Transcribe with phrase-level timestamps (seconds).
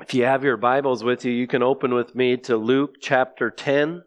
[0.00, 3.50] If you have your Bibles with you, you can open with me to Luke chapter
[3.50, 4.02] 10,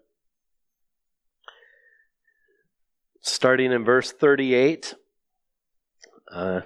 [3.22, 4.96] starting in verse 38.
[6.32, 6.62] Uh,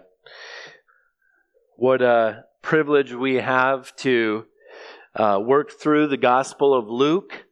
[1.75, 4.45] what a privilege we have to
[5.13, 7.47] uh, work through the Gospel of Luke,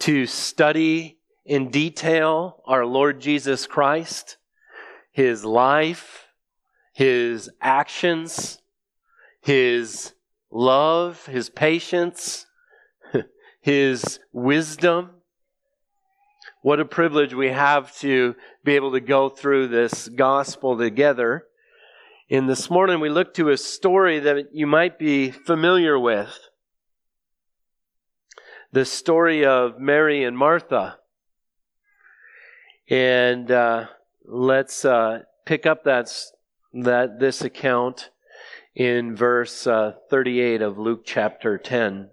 [0.00, 4.38] to study in detail our Lord Jesus Christ,
[5.12, 6.26] his life,
[6.92, 8.58] his actions,
[9.40, 10.12] his
[10.52, 12.46] love, his patience,
[13.60, 15.10] his wisdom.
[16.60, 21.46] What a privilege we have to be able to go through this gospel together.
[22.30, 26.38] And this morning we look to a story that you might be familiar with.
[28.70, 30.98] The story of Mary and Martha.
[32.88, 33.86] And uh,
[34.24, 36.10] let's uh, pick up that,
[36.72, 38.10] that this account
[38.74, 42.08] in verse uh, 38 of Luke chapter 10.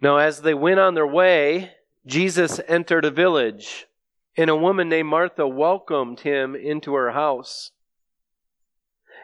[0.00, 1.72] Now, as they went on their way,
[2.06, 3.86] Jesus entered a village,
[4.36, 7.72] and a woman named Martha welcomed him into her house.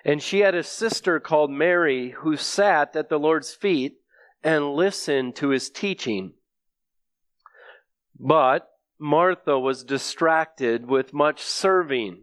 [0.04, 4.00] And she had a sister called Mary who sat at the Lord's feet
[4.42, 6.32] and listened to his teaching.
[8.18, 8.68] But
[8.98, 12.22] Martha was distracted with much serving.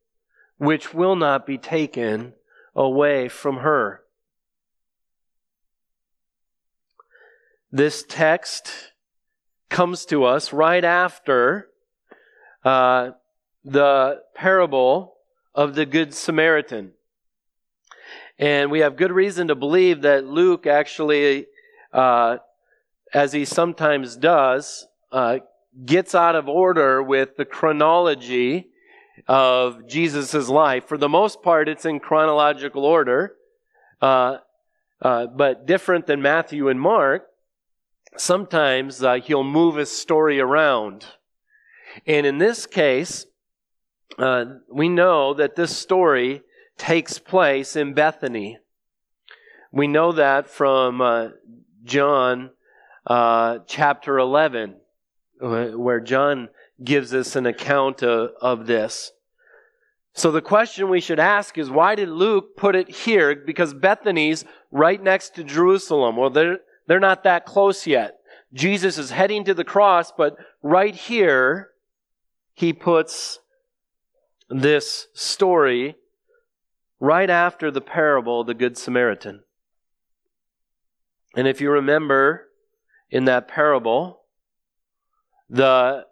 [0.61, 2.31] which will not be taken
[2.75, 3.99] away from her.
[7.71, 8.71] This text
[9.69, 11.67] comes to us right after
[12.63, 13.09] uh,
[13.65, 15.15] the parable
[15.55, 16.91] of the Good Samaritan.
[18.37, 21.47] And we have good reason to believe that Luke actually,
[21.91, 22.37] uh,
[23.11, 25.39] as he sometimes does, uh,
[25.87, 28.70] gets out of order with the chronology
[29.27, 30.87] of Jesus' life.
[30.87, 33.35] For the most part, it's in chronological order,
[34.01, 34.37] uh,
[35.01, 37.27] uh, but different than Matthew and Mark.
[38.17, 41.05] Sometimes uh, he'll move his story around.
[42.05, 43.25] And in this case,
[44.17, 46.41] uh, we know that this story
[46.77, 48.57] takes place in Bethany.
[49.71, 51.29] We know that from uh,
[51.83, 52.51] John
[53.07, 54.75] uh, chapter 11,
[55.39, 56.49] where John
[56.83, 59.11] gives us an account of, of this.
[60.13, 63.35] So the question we should ask is why did Luke put it here?
[63.35, 66.17] Because Bethany's right next to Jerusalem.
[66.17, 68.19] Well, they're, they're not that close yet.
[68.53, 71.69] Jesus is heading to the cross, but right here,
[72.53, 73.39] he puts
[74.49, 75.95] this story
[76.99, 79.43] right after the parable of the Good Samaritan.
[81.35, 82.49] And if you remember
[83.09, 84.21] in that parable,
[85.49, 86.05] the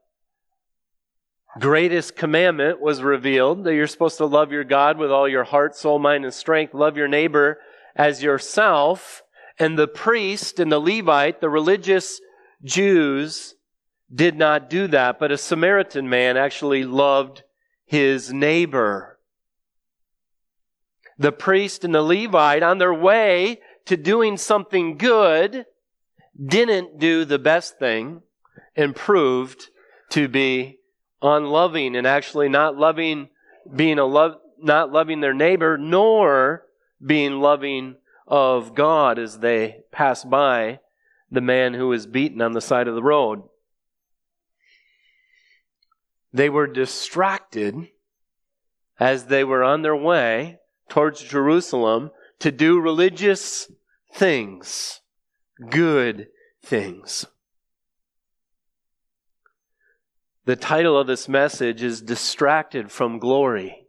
[1.59, 5.75] greatest commandment was revealed that you're supposed to love your God with all your heart,
[5.75, 6.73] soul, mind, and strength.
[6.73, 7.59] Love your neighbor
[7.95, 9.23] as yourself.
[9.57, 12.21] And the priest and the Levite, the religious
[12.63, 13.55] Jews,
[14.13, 17.43] did not do that, but a Samaritan man actually loved
[17.85, 19.19] his neighbor.
[21.17, 25.65] The priest and the Levite, on their way to doing something good,
[26.43, 28.21] didn't do the best thing
[28.75, 29.69] and proved
[30.11, 30.78] to be
[31.21, 33.29] unloving and actually not loving,
[33.73, 36.65] being a love, not loving their neighbor, nor
[37.03, 37.95] being loving
[38.27, 40.79] of God as they pass by
[41.31, 43.43] the man who was beaten on the side of the road.
[46.31, 47.89] They were distracted
[48.99, 50.59] as they were on their way
[50.89, 53.71] towards Jerusalem to do religious
[54.13, 55.01] things,
[55.69, 56.27] good
[56.63, 57.25] things.
[60.49, 63.85] The title of this message is Distracted from Glory.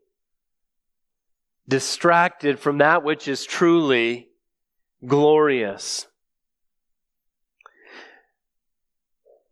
[1.67, 4.29] Distracted from that which is truly
[5.07, 6.07] glorious.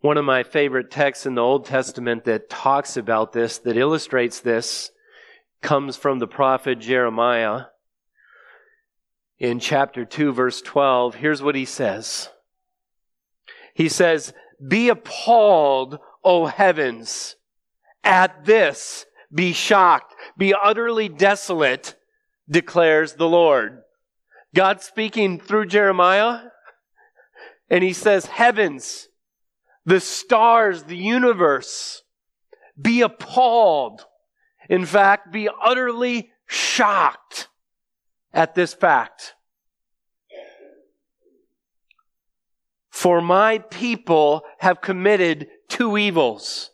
[0.01, 4.41] One of my favorite texts in the Old Testament that talks about this, that illustrates
[4.41, 4.91] this,
[5.63, 7.69] comes from the prophet Jeremiah.
[9.39, 12.29] In chapter 2, verse 12, here's what he says.
[13.73, 14.35] He says,
[14.69, 17.37] Be appalled, O heavens,
[18.05, 21.95] at this be shocked, be utterly desolate,
[22.49, 23.83] declares the Lord.
[24.55, 26.41] God speaking through Jeremiah,
[27.69, 29.09] and he says, Heavens,
[29.85, 32.03] the stars, the universe,
[32.81, 34.05] be appalled.
[34.69, 37.49] In fact, be utterly shocked
[38.33, 39.35] at this fact.
[42.99, 46.73] For my people have committed two evils.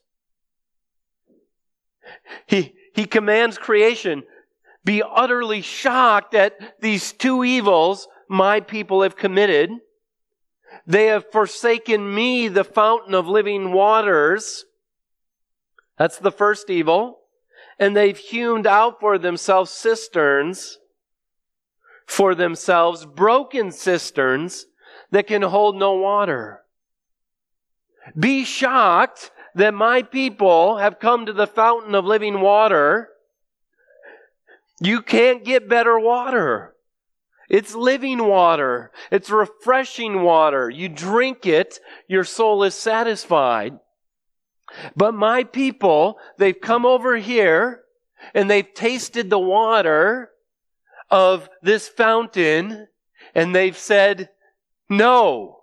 [2.46, 4.22] He, he commands creation,
[4.86, 9.68] be utterly shocked at these two evils my people have committed.
[10.86, 14.64] They have forsaken me, the fountain of living waters.
[15.98, 17.18] That's the first evil.
[17.78, 20.78] And they've hewn out for themselves cisterns
[22.06, 24.64] for themselves, broken cisterns
[25.14, 26.60] that can hold no water.
[28.18, 33.10] Be shocked that my people have come to the fountain of living water.
[34.80, 36.74] You can't get better water.
[37.48, 38.90] It's living water.
[39.12, 40.68] It's refreshing water.
[40.68, 41.78] You drink it,
[42.08, 43.78] your soul is satisfied.
[44.96, 47.82] But my people, they've come over here
[48.34, 50.30] and they've tasted the water
[51.08, 52.88] of this fountain
[53.32, 54.30] and they've said,
[54.98, 55.60] no.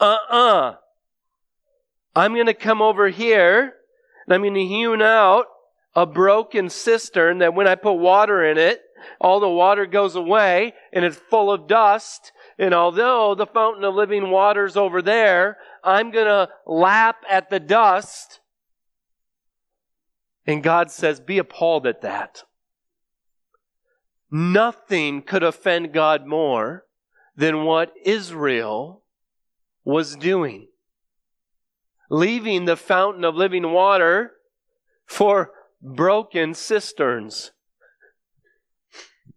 [0.00, 0.74] Uh-uh.
[2.14, 3.74] I'm going to come over here
[4.26, 5.46] and I'm going to hew out
[5.94, 8.80] a broken cistern that when I put water in it,
[9.20, 12.32] all the water goes away and it's full of dust.
[12.58, 17.60] And although the fountain of living water's over there, I'm going to lap at the
[17.60, 18.40] dust.
[20.46, 22.42] And God says, be appalled at that.
[24.30, 26.83] Nothing could offend God more
[27.36, 29.02] than what Israel
[29.84, 30.68] was doing.
[32.10, 34.32] Leaving the fountain of living water
[35.06, 35.50] for
[35.82, 37.52] broken cisterns.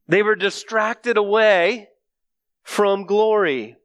[0.08, 1.90] They were distracted away
[2.64, 3.76] from glory.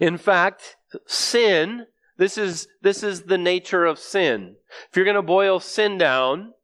[0.00, 0.76] In fact,
[1.06, 1.86] sin,
[2.16, 4.56] this is, this is the nature of sin.
[4.88, 6.54] If you're going to boil sin down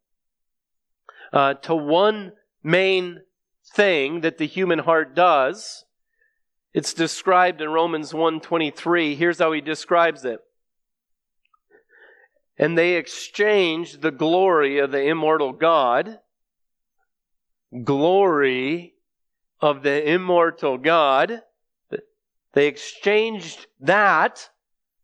[1.33, 2.33] uh, to one
[2.63, 3.21] main
[3.75, 5.85] thing that the human heart does,
[6.73, 9.15] it's described in Romans 1:23.
[9.17, 10.41] Here's how he describes it.
[12.57, 16.21] And they exchanged the glory of the immortal God,
[17.85, 18.95] glory
[19.61, 21.43] of the immortal God,
[22.53, 24.51] they exchanged that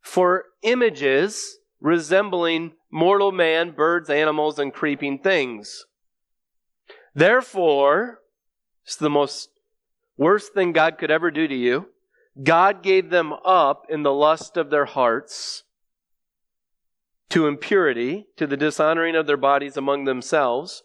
[0.00, 5.84] for images resembling mortal man, birds, animals, and creeping things.
[7.14, 8.20] Therefore,
[8.84, 9.50] it's the most
[10.16, 11.88] worst thing God could ever do to you.
[12.42, 15.64] God gave them up in the lust of their hearts
[17.30, 20.82] to impurity, to the dishonoring of their bodies among themselves,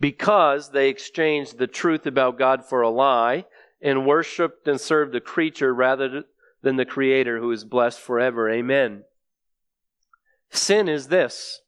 [0.00, 3.46] because they exchanged the truth about God for a lie
[3.80, 6.24] and worshiped and served the creature rather
[6.62, 8.50] than the Creator who is blessed forever.
[8.50, 9.04] Amen.
[10.50, 11.60] Sin is this.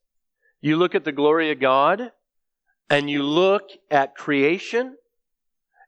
[0.61, 2.13] You look at the glory of God
[2.91, 4.97] and you look at creation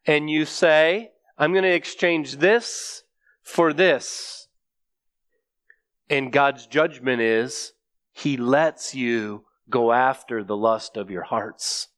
[0.07, 3.05] and you say, I'm going to exchange this
[3.43, 4.49] for this.
[6.09, 7.73] And God's judgment is
[8.13, 11.89] He lets you go after the lust of your hearts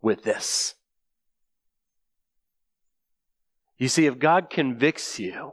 [0.00, 0.74] with this.
[3.76, 5.52] You see, if God convicts you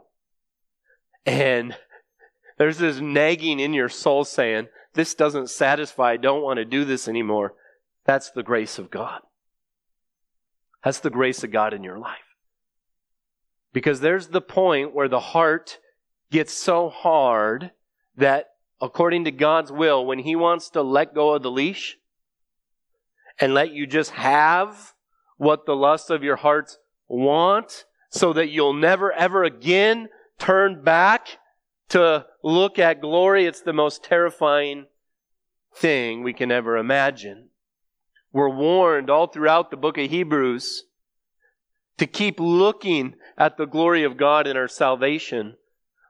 [1.24, 1.76] and
[2.58, 6.84] there's this nagging in your soul saying, This doesn't satisfy, I don't want to do
[6.84, 7.54] this anymore,
[8.04, 9.20] that's the grace of God.
[10.86, 12.36] That's the grace of God in your life.
[13.72, 15.80] Because there's the point where the heart
[16.30, 17.72] gets so hard
[18.16, 18.50] that,
[18.80, 21.98] according to God's will, when He wants to let go of the leash
[23.40, 24.94] and let you just have
[25.38, 26.78] what the lusts of your hearts
[27.08, 31.38] want, so that you'll never ever again turn back
[31.88, 34.86] to look at glory, it's the most terrifying
[35.74, 37.48] thing we can ever imagine.
[38.36, 40.84] We're warned all throughout the book of Hebrews
[41.96, 45.56] to keep looking at the glory of God in our salvation,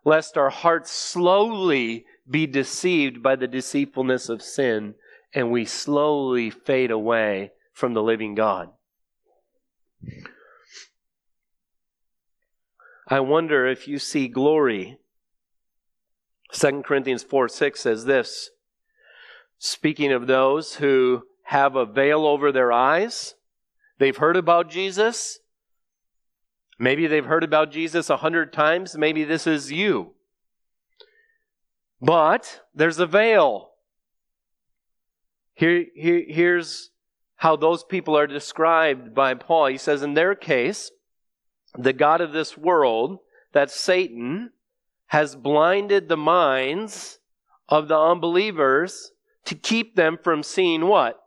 [0.05, 4.97] lest our hearts slowly be deceived by the deceitfulness of sin
[5.33, 8.71] and we slowly fade away from the living God.
[13.07, 14.99] I wonder if you see glory.
[16.51, 18.51] 2 Corinthians 4 6 says this
[19.61, 23.37] speaking of those who have a veil over their eyes.
[23.99, 25.39] They've heard about Jesus.
[26.77, 28.99] Maybe they've heard about Jesus a hundred times.
[28.99, 30.15] Maybe this is you.
[32.03, 33.71] But there's a veil.
[35.55, 36.91] Here, here, here's
[37.37, 39.67] how those people are described by Paul.
[39.67, 40.91] He says, in their case,
[41.79, 43.21] the God of this world,
[43.53, 44.51] that Satan,
[45.07, 47.21] has blinded the minds
[47.69, 49.13] of the unbelievers
[49.45, 51.23] to keep them from seeing what?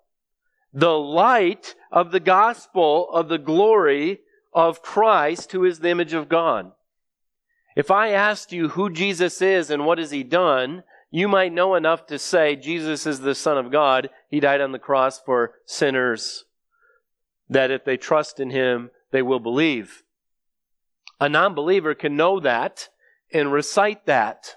[0.73, 4.19] The light of the gospel of the glory
[4.53, 6.71] of Christ, who is the image of God.
[7.75, 11.75] If I asked you who Jesus is and what has he done, you might know
[11.75, 14.09] enough to say Jesus is the Son of God.
[14.29, 16.45] He died on the cross for sinners,
[17.49, 20.03] that if they trust in him, they will believe.
[21.19, 22.89] A non believer can know that
[23.33, 24.55] and recite that.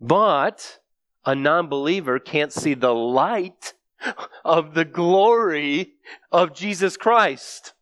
[0.00, 0.80] But
[1.24, 3.74] a non believer can't see the light
[4.44, 5.94] of the glory
[6.32, 7.74] of Jesus Christ.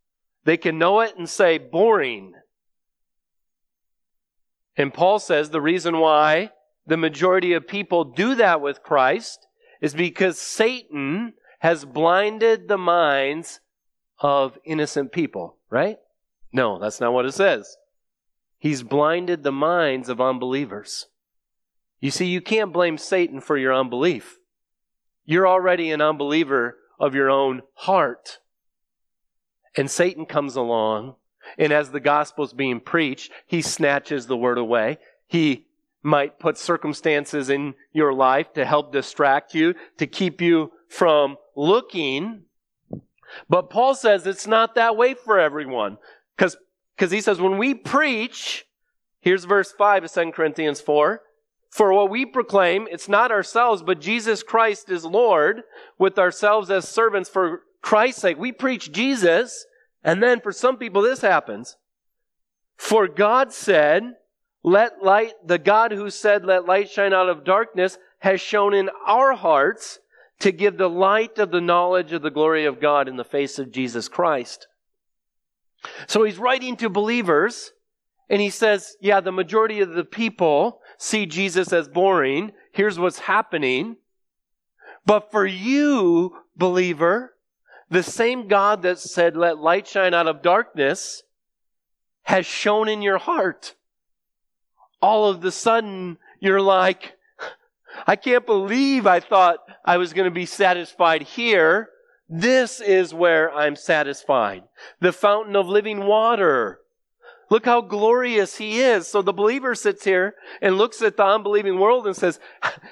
[0.45, 2.33] They can know it and say, boring.
[4.77, 6.53] And Paul says the reason why
[6.87, 9.47] the majority of people do that with Christ
[9.81, 13.61] is because Satan has blinded the minds
[14.21, 15.97] of innocent people, right?
[16.53, 17.77] No, that's not what it says.
[18.59, 21.07] He's blinded the minds of unbelievers.
[22.01, 24.39] You see, you can't blame Satan for your unbelief.
[25.31, 28.39] You're already an unbeliever of your own heart.
[29.77, 31.17] And Satan comes along,
[31.59, 34.97] and as the gospel's being preached, he snatches the word away.
[35.27, 35.67] He
[36.03, 42.45] might put circumstances in your life to help distract you, to keep you from looking.
[43.51, 45.99] But Paul says it's not that way for everyone.
[46.39, 48.65] Because he says, when we preach,
[49.21, 51.21] here's verse 5 of 2 Corinthians 4.
[51.71, 55.63] For what we proclaim, it's not ourselves, but Jesus Christ is Lord,
[55.99, 58.39] with ourselves as servants for Christ's sake.
[58.39, 59.67] We preach Jesus,
[60.03, 61.77] and then for some people this happens.
[62.77, 64.15] For God said,
[64.63, 68.91] let light, the God who said, let light shine out of darkness, has shown in
[69.07, 69.99] our hearts
[70.41, 73.59] to give the light of the knowledge of the glory of God in the face
[73.59, 74.69] of Jesus Christ.
[76.07, 77.73] So he's writing to believers,
[78.29, 82.53] and he says, Yeah, the majority of the people see Jesus as boring.
[82.73, 83.97] Here's what's happening.
[85.07, 87.35] But for you, believer,
[87.89, 91.23] the same God that said, Let light shine out of darkness,
[92.25, 93.75] has shown in your heart.
[95.01, 97.17] All of the sudden, you're like,
[98.07, 101.89] I can't believe I thought I was going to be satisfied here.
[102.29, 104.65] This is where I'm satisfied.
[105.01, 106.81] The fountain of living water.
[107.51, 109.07] Look how glorious he is.
[109.07, 112.39] So the believer sits here and looks at the unbelieving world and says,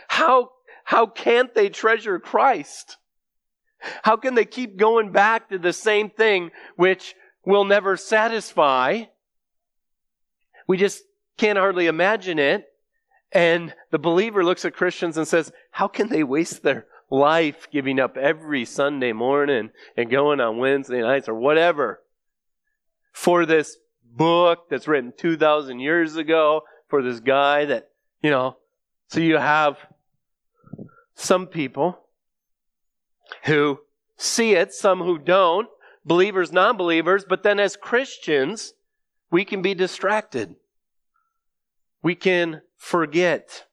[0.09, 0.51] how,
[0.85, 2.97] how can't they treasure Christ?
[4.03, 9.03] How can they keep going back to the same thing which will never satisfy?
[10.67, 11.03] We just
[11.37, 12.67] can't hardly imagine it.
[13.33, 18.01] And the believer looks at Christians and says, how can they waste their life giving
[18.01, 22.03] up every Sunday morning and going on Wednesday nights or whatever
[23.13, 23.77] for this
[24.17, 27.89] book that's written 2,000 years ago, for this guy that,
[28.23, 28.57] you know,
[29.09, 29.77] so you have
[31.15, 31.99] some people
[33.45, 33.81] who
[34.17, 35.69] see it, some who don't,
[36.05, 38.75] believers, non believers, but then as Christians,
[39.31, 40.55] we can be distracted.
[42.03, 43.65] We can forget.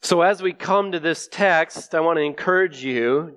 [0.00, 3.36] So, as we come to this text, I want to encourage you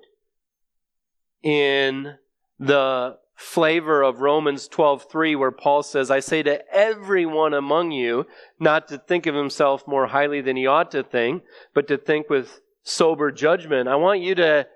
[1.43, 2.15] in
[2.59, 8.27] the flavor of Romans 12:3 where Paul says, "I say to everyone among you
[8.59, 11.43] not to think of himself more highly than he ought to think,
[11.73, 14.67] but to think with sober judgment." I want you to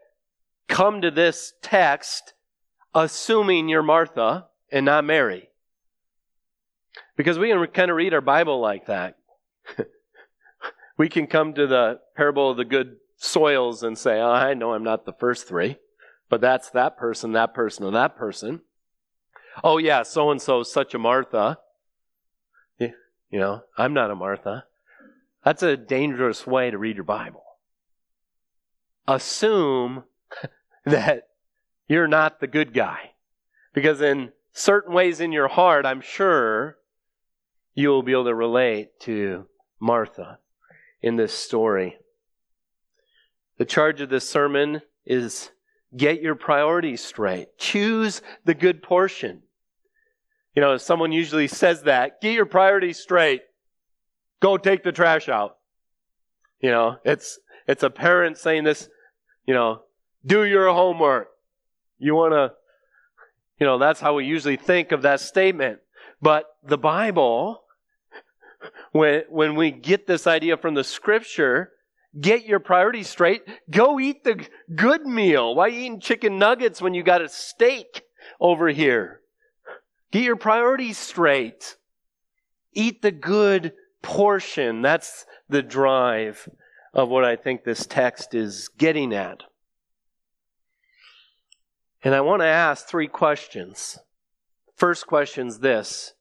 [0.67, 2.33] come to this text
[2.95, 5.49] assuming you're Martha and not Mary.
[7.15, 9.17] Because we can kind of read our Bible like that.
[10.97, 14.73] we can come to the parable of the good soils and say, oh, I know
[14.73, 15.77] I'm not the first three,
[16.29, 18.61] but that's that person, that person, and that person.
[19.63, 21.59] Oh, yeah, so and so such a Martha.
[23.35, 24.65] You know, I'm not a Martha.
[25.43, 27.43] That's a dangerous way to read your Bible.
[29.07, 30.03] Assume
[30.85, 31.27] that
[31.87, 33.11] you're not the good guy.
[33.73, 36.77] Because in certain ways in your heart, I'm sure
[37.73, 39.47] you will be able to relate to
[39.81, 40.39] Martha
[41.01, 41.97] in this story.
[43.57, 45.51] The charge of this sermon is
[45.95, 47.57] get your priorities straight.
[47.57, 49.41] Choose the good portion.
[50.55, 53.41] You know, someone usually says that, get your priorities straight.
[54.41, 55.57] Go take the trash out.
[56.61, 58.89] You know, it's, it's a parent saying this,
[59.45, 59.81] you know,
[60.25, 61.27] do your homework.
[61.99, 62.53] You want to,
[63.59, 65.79] you know, that's how we usually think of that statement.
[66.21, 67.63] But the Bible
[68.91, 71.71] when, when we get this idea from the scripture,
[72.19, 73.43] get your priorities straight.
[73.69, 75.55] Go eat the good meal.
[75.55, 78.03] Why are you eating chicken nuggets when you got a steak
[78.39, 79.21] over here?
[80.11, 81.77] Get your priorities straight.
[82.73, 84.81] Eat the good portion.
[84.81, 86.47] That's the drive
[86.93, 89.43] of what I think this text is getting at.
[92.03, 93.97] And I want to ask three questions.
[94.75, 96.13] First question is this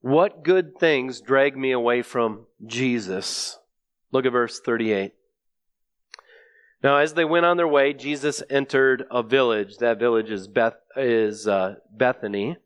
[0.00, 3.58] What good things drag me away from Jesus?
[4.12, 5.12] Look at verse 38.
[6.82, 9.78] Now, as they went on their way, Jesus entered a village.
[9.78, 12.56] That village is, Beth, is uh, Bethany.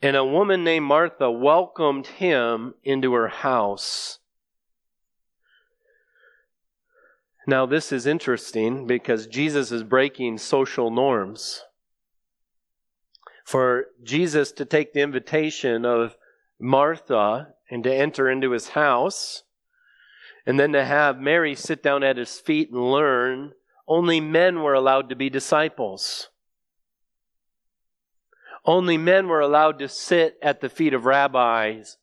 [0.00, 4.18] And a woman named Martha welcomed him into her house.
[7.46, 11.62] Now, this is interesting because Jesus is breaking social norms.
[13.44, 16.16] For Jesus to take the invitation of
[16.58, 19.44] Martha and to enter into his house,
[20.46, 23.52] and then to have Mary sit down at his feet and learn,
[23.86, 26.28] only men were allowed to be disciples.
[28.64, 31.96] Only men were allowed to sit at the feet of rabbis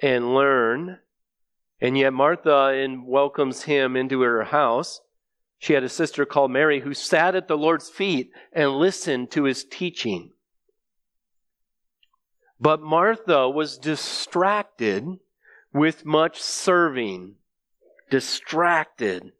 [0.00, 0.98] and learn.
[1.80, 5.00] And yet Martha welcomes him into her house.
[5.58, 9.44] She had a sister called Mary who sat at the Lord's feet and listened to
[9.44, 10.32] his teaching.
[12.58, 15.18] But Martha was distracted
[15.72, 17.36] with much serving.
[18.10, 19.32] Distracted.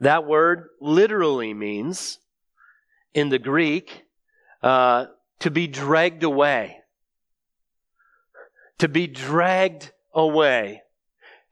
[0.00, 2.18] That word literally means,
[3.12, 4.04] in the Greek,
[4.62, 5.06] uh,
[5.40, 6.78] to be dragged away.
[8.78, 10.82] To be dragged away.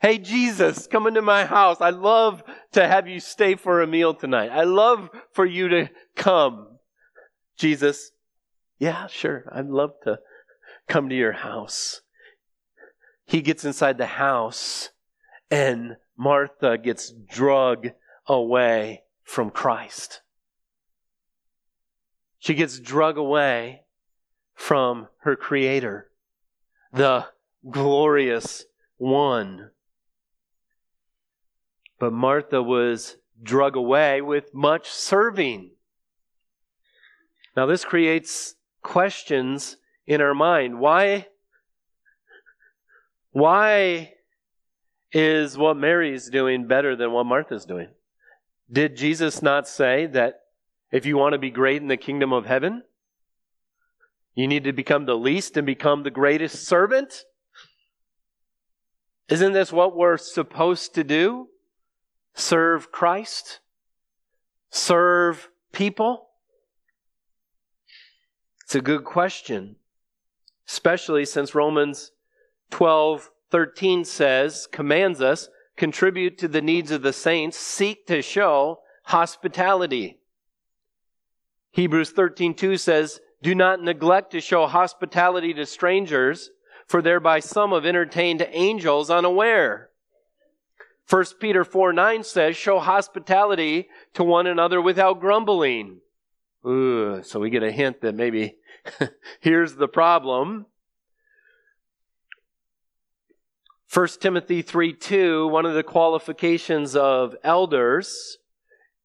[0.00, 1.80] Hey, Jesus, come into my house.
[1.80, 4.50] I love to have you stay for a meal tonight.
[4.50, 6.78] I love for you to come.
[7.56, 8.12] Jesus,
[8.78, 9.50] yeah, sure.
[9.52, 10.20] I'd love to
[10.88, 12.00] come to your house.
[13.28, 14.88] He gets inside the house
[15.50, 17.88] and Martha gets drug
[18.26, 20.22] away from Christ.
[22.38, 23.82] She gets drug away
[24.54, 26.10] from her Creator,
[26.90, 27.26] the
[27.68, 28.64] glorious
[28.96, 29.72] one.
[31.98, 35.72] But Martha was drug away with much serving.
[37.54, 39.76] Now, this creates questions
[40.06, 40.80] in our mind.
[40.80, 41.26] Why?
[43.38, 44.14] Why
[45.12, 47.86] is what Mary's doing better than what Martha's doing?
[48.68, 50.40] Did Jesus not say that
[50.90, 52.82] if you want to be great in the kingdom of heaven,
[54.34, 57.26] you need to become the least and become the greatest servant?
[59.28, 61.46] Isn't this what we're supposed to do?
[62.34, 63.60] Serve Christ?
[64.70, 66.30] Serve people?
[68.64, 69.76] It's a good question,
[70.66, 72.10] especially since Romans
[72.70, 78.80] 12 13 says, commands us, contribute to the needs of the saints, seek to show
[79.04, 80.18] hospitality.
[81.70, 86.50] Hebrews 13:2 says, "Do not neglect to show hospitality to strangers,
[86.86, 89.90] for thereby some have entertained angels unaware."
[91.08, 96.00] 1 Peter 4 9 says, Show hospitality to one another without grumbling.
[96.66, 98.58] Ooh, so we get a hint that maybe
[99.40, 100.66] here's the problem.
[103.92, 108.36] 1 Timothy 3 2, one of the qualifications of elders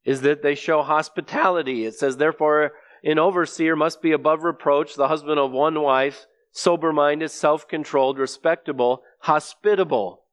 [0.03, 1.85] is that they show hospitality.
[1.85, 6.91] It says, Therefore, an overseer must be above reproach, the husband of one wife, sober
[6.91, 10.23] minded, self controlled, respectable, hospitable.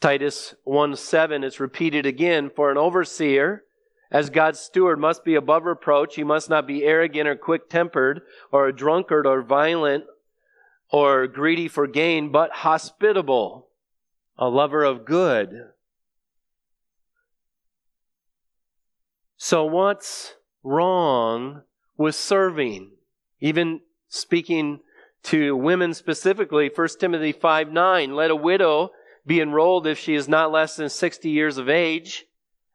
[0.00, 3.64] Titus 1 7 is repeated again for an overseer.
[4.10, 6.16] As God's steward must be above reproach.
[6.16, 10.04] He must not be arrogant or quick tempered or a drunkard or violent
[10.90, 13.68] or greedy for gain, but hospitable,
[14.36, 15.68] a lover of good.
[19.36, 21.62] So, what's wrong
[21.96, 22.90] with serving?
[23.40, 24.80] Even speaking
[25.24, 28.90] to women specifically, 1 Timothy 5 9, let a widow
[29.26, 32.26] be enrolled if she is not less than 60 years of age,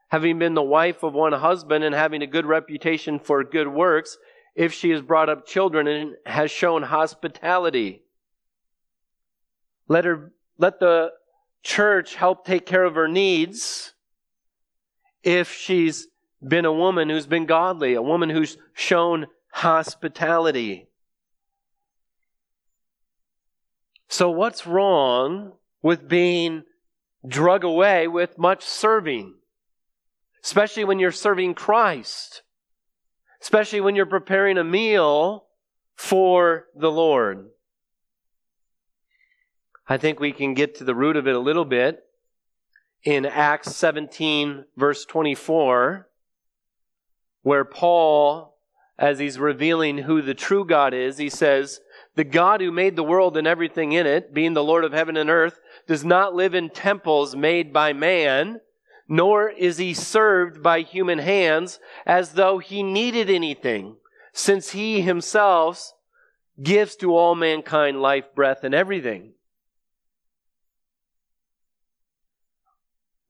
[0.09, 4.17] having been the wife of one husband and having a good reputation for good works,
[4.55, 8.04] if she has brought up children and has shown hospitality.
[9.87, 11.11] Let her, let the
[11.63, 13.93] church help take care of her needs
[15.23, 16.07] if she's
[16.45, 20.87] been a woman who's been godly, a woman who's shown hospitality.
[24.07, 26.63] So, what's wrong with being
[27.27, 29.33] drug away with much serving,
[30.43, 32.43] especially when you're serving Christ,
[33.41, 35.45] especially when you're preparing a meal
[35.95, 37.47] for the Lord.
[39.87, 42.03] I think we can get to the root of it a little bit
[43.03, 46.09] in Acts 17, verse 24,
[47.43, 48.57] where Paul,
[48.97, 51.81] as he's revealing who the true God is, he says,
[52.15, 55.17] The God who made the world and everything in it, being the Lord of heaven
[55.17, 58.61] and earth, does not live in temples made by man,
[59.07, 63.97] nor is he served by human hands as though he needed anything,
[64.33, 65.93] since he himself
[66.63, 69.34] gives to all mankind life, breath, and everything.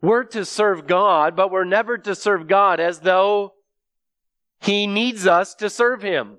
[0.05, 3.55] We're to serve God, but we're never to serve God as though
[4.61, 6.37] He needs us to serve Him.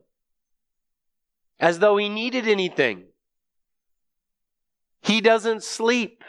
[1.58, 3.06] As though He needed anything.
[5.02, 6.22] He doesn't sleep.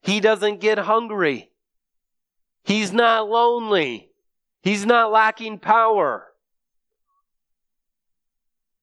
[0.00, 1.50] He doesn't get hungry.
[2.64, 4.08] He's not lonely.
[4.62, 6.28] He's not lacking power.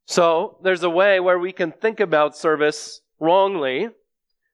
[0.05, 3.89] So there's a way where we can think about service wrongly.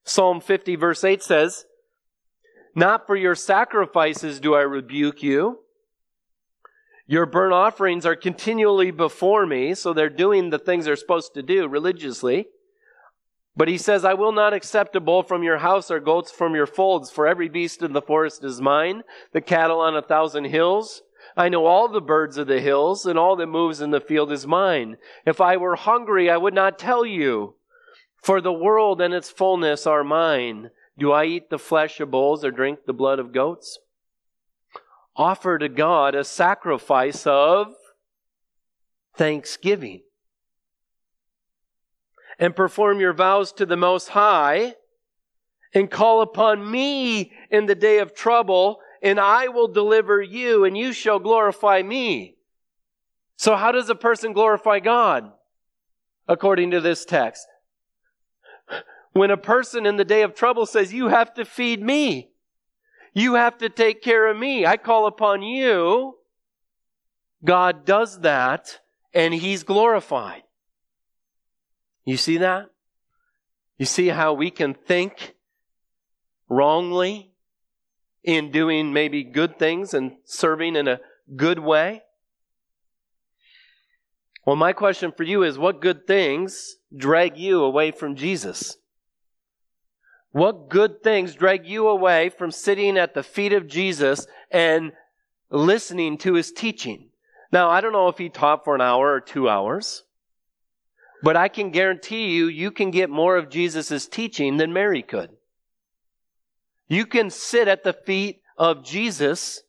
[0.05, 1.65] Psalm 50 verse 8 says,
[2.77, 5.61] Not for your sacrifices do I rebuke you.
[7.07, 11.41] Your burnt offerings are continually before me, so they're doing the things they're supposed to
[11.41, 12.49] do religiously.
[13.55, 16.53] But he says, I will not accept a bull from your house or goats from
[16.53, 19.01] your folds, for every beast in the forest is mine,
[19.33, 21.01] the cattle on a thousand hills.
[21.35, 24.31] I know all the birds of the hills, and all that moves in the field
[24.31, 24.97] is mine.
[25.25, 27.55] If I were hungry, I would not tell you,
[28.21, 30.69] for the world and its fullness are mine.
[30.97, 33.79] Do I eat the flesh of bulls or drink the blood of goats?
[35.15, 37.73] Offer to God a sacrifice of
[39.15, 40.01] thanksgiving
[42.39, 44.75] and perform your vows to the Most High,
[45.73, 50.77] and call upon me in the day of trouble, and I will deliver you, and
[50.77, 52.37] you shall glorify me.
[53.37, 55.31] So, how does a person glorify God?
[56.27, 57.47] According to this text.
[59.17, 62.29] When a person in the day of trouble says, You have to feed me,
[63.13, 66.17] you have to take care of me, I call upon you,
[67.43, 68.79] God does that,
[69.15, 70.43] and He's glorified.
[72.05, 72.67] You see that?
[73.79, 75.33] You see how we can think
[76.47, 77.31] wrongly
[78.23, 80.99] in doing maybe good things and serving in a
[81.35, 82.03] good way?
[84.45, 88.77] Well, my question for you is what good things drag you away from Jesus?
[90.37, 94.91] What good things drag you away from sitting at the feet of Jesus and
[95.49, 97.09] listening to his teaching?
[97.51, 100.03] Now, I don't know if he taught for an hour or two hours.
[101.23, 105.31] But I can guarantee you, you can get more of Jesus' teaching than Mary could.
[106.87, 109.63] You can sit at the feet of Jesus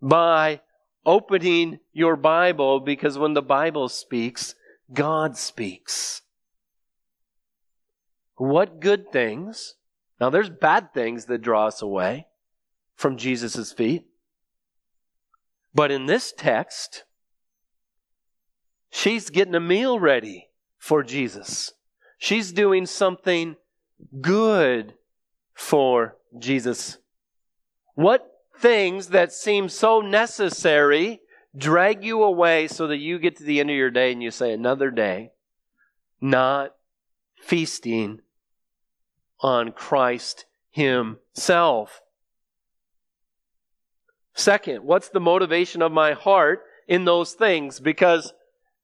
[0.00, 0.62] by
[1.04, 4.54] opening your Bible because when the Bible speaks,
[4.94, 6.21] God speaks.
[8.42, 9.74] What good things?
[10.20, 12.26] Now there's bad things that draw us away
[12.96, 14.06] from Jesus' feet.
[15.74, 17.04] But in this text,
[18.94, 21.72] She's getting a meal ready for Jesus.
[22.18, 23.56] She's doing something
[24.20, 24.94] good
[25.54, 26.98] for Jesus.
[27.94, 31.22] What things that seem so necessary
[31.56, 34.30] drag you away so that you get to the end of your day and you
[34.30, 35.30] say, another day,
[36.20, 36.72] not
[37.40, 38.20] feasting
[39.42, 42.00] on Christ Himself?
[44.34, 47.80] Second, what's the motivation of my heart in those things?
[47.80, 48.32] Because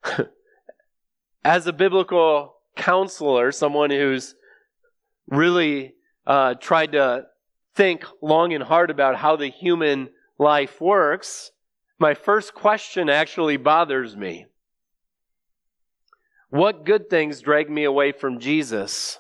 [1.45, 4.35] as a biblical counselor, someone who's
[5.27, 5.95] really
[6.27, 7.27] uh, tried to
[7.75, 11.51] think long and hard about how the human life works,
[11.99, 14.47] my first question actually bothers me.
[16.51, 19.19] What good things drag me away from Jesus?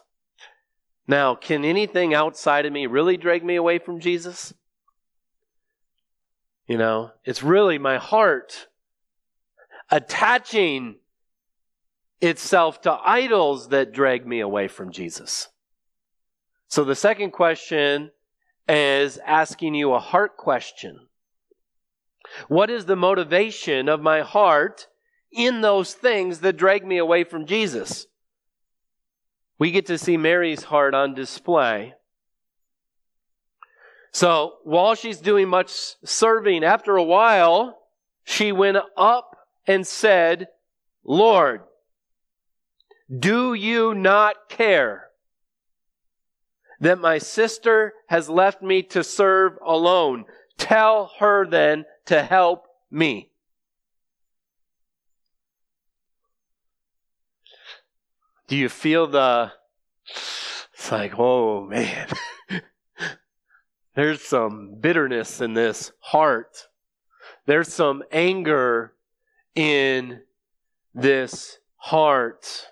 [1.08, 4.52] Now, can anything outside of me really drag me away from Jesus?
[6.66, 8.68] You know, it's really my heart
[9.90, 10.96] attaching
[12.20, 15.48] itself to idols that drag me away from Jesus.
[16.68, 18.10] So the second question
[18.68, 21.08] is asking you a heart question.
[22.48, 24.88] What is the motivation of my heart
[25.32, 28.06] in those things that drag me away from Jesus?
[29.58, 31.94] We get to see Mary's heart on display.
[34.12, 35.70] So while she's doing much
[36.04, 37.78] serving, after a while,
[38.24, 40.48] she went up and said,
[41.04, 41.62] Lord,
[43.16, 45.08] do you not care
[46.80, 50.24] that my sister has left me to serve alone?
[50.56, 53.27] Tell her then to help me.
[58.48, 59.52] Do you feel the
[60.06, 62.08] It's like, oh man,
[63.94, 66.66] there's some bitterness in this heart.
[67.44, 68.94] There's some anger
[69.54, 70.22] in
[70.94, 72.68] this heart.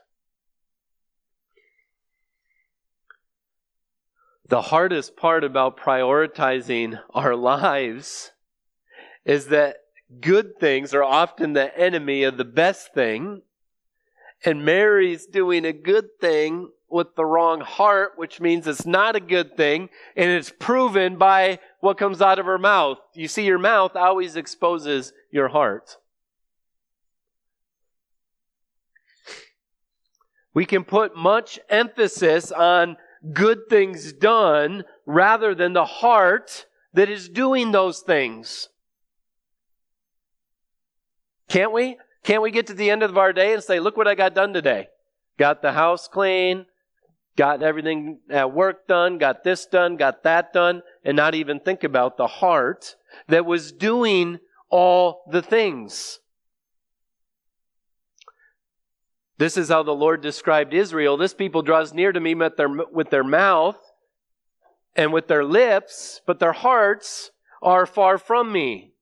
[4.49, 8.33] The hardest part about prioritizing our lives
[9.27, 9.77] is that
[10.21, 13.43] good things are often the enemy of the best thing.
[14.45, 19.21] And Mary's doing a good thing with the wrong heart, which means it's not a
[19.21, 19.89] good thing.
[20.17, 22.99] And it's proven by what comes out of her mouth.
[23.15, 25.97] You see, your mouth always exposes your heart.
[30.55, 32.97] We can put much emphasis on
[33.33, 38.69] good things done rather than the heart that is doing those things.
[41.49, 41.99] Can't we?
[42.27, 44.35] Can't we get to the end of our day and say, look what I got
[44.35, 44.89] done today?
[45.39, 46.67] Got the house clean,
[47.37, 51.85] got everything at work done, got this done, got that done, and not even think
[51.85, 52.97] about the heart
[53.29, 56.19] that was doing all the things.
[59.39, 61.17] This is how the Lord described Israel.
[61.17, 63.79] This people draws near to me with their, with their mouth
[64.97, 67.31] and with their lips, but their hearts
[67.63, 68.95] are far from me.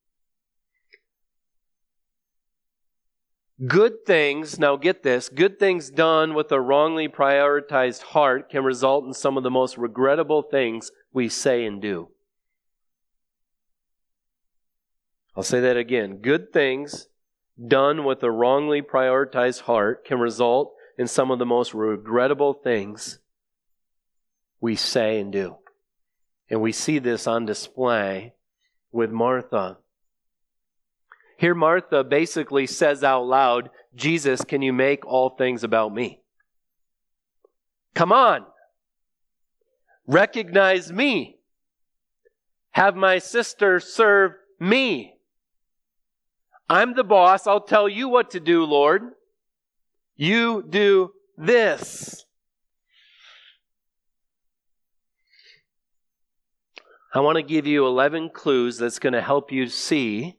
[3.65, 9.05] Good things, now get this, good things done with a wrongly prioritized heart can result
[9.05, 12.09] in some of the most regrettable things we say and do.
[15.37, 16.17] I'll say that again.
[16.17, 17.07] Good things
[17.65, 23.21] done with a wrongly prioritized heart can result in some of the most regrettable things
[24.61, 25.57] we say and do.
[26.51, 28.35] And we see this on display
[28.91, 29.79] with Martha.
[31.45, 36.23] Here, Martha basically says out loud, Jesus, can you make all things about me?
[37.95, 38.47] Come on.
[40.07, 41.37] Recognize me.
[42.71, 45.19] Have my sister serve me.
[46.71, 47.47] I'm the boss.
[47.47, 49.03] I'll tell you what to do, Lord.
[50.17, 52.25] You do this.
[57.13, 60.39] I want to give you 11 clues that's going to help you see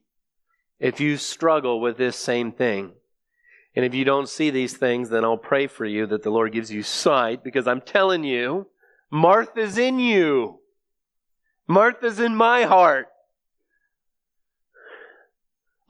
[0.86, 2.92] if you struggle with this same thing.
[3.76, 6.52] And if you don't see these things, then I'll pray for you that the Lord
[6.52, 8.68] gives you sight because I'm telling you,
[9.10, 10.60] Martha's in you.
[11.68, 13.08] Martha's in my heart.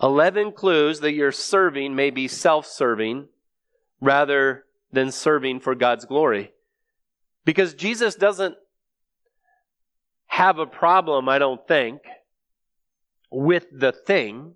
[0.01, 3.27] 11 clues that your serving may be self serving
[3.99, 6.53] rather than serving for God's glory.
[7.43, 8.55] Because Jesus doesn't
[10.27, 11.99] have a problem, I don't think,
[13.29, 14.55] with the thing.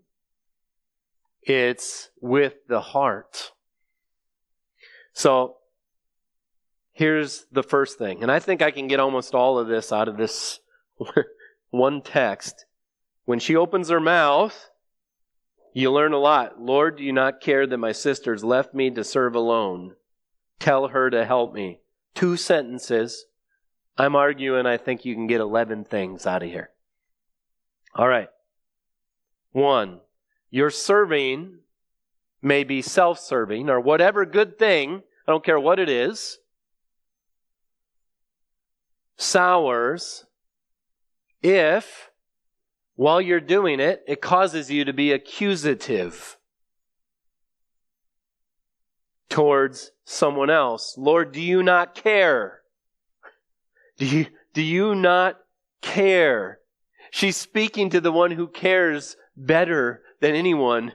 [1.49, 3.53] It's with the heart.
[5.13, 5.55] So,
[6.91, 8.21] here's the first thing.
[8.21, 10.59] And I think I can get almost all of this out of this
[11.71, 12.67] one text.
[13.25, 14.69] When she opens her mouth,
[15.73, 16.62] you learn a lot.
[16.62, 19.95] Lord, do you not care that my sisters left me to serve alone?
[20.59, 21.79] Tell her to help me.
[22.13, 23.25] Two sentences.
[23.97, 26.69] I'm arguing I think you can get 11 things out of here.
[27.95, 28.29] All right.
[29.51, 30.01] One,
[30.49, 31.59] your serving
[32.41, 36.39] may be self serving or whatever good thing, I don't care what it is,
[39.17, 40.25] sours
[41.41, 42.09] if
[42.95, 46.38] while you're doing it, it causes you to be accusative
[49.29, 50.95] towards someone else.
[50.97, 52.59] Lord, do you not care?
[53.97, 55.38] Do you, do you not
[55.81, 56.59] care?
[57.12, 60.93] She's speaking to the one who cares better than anyone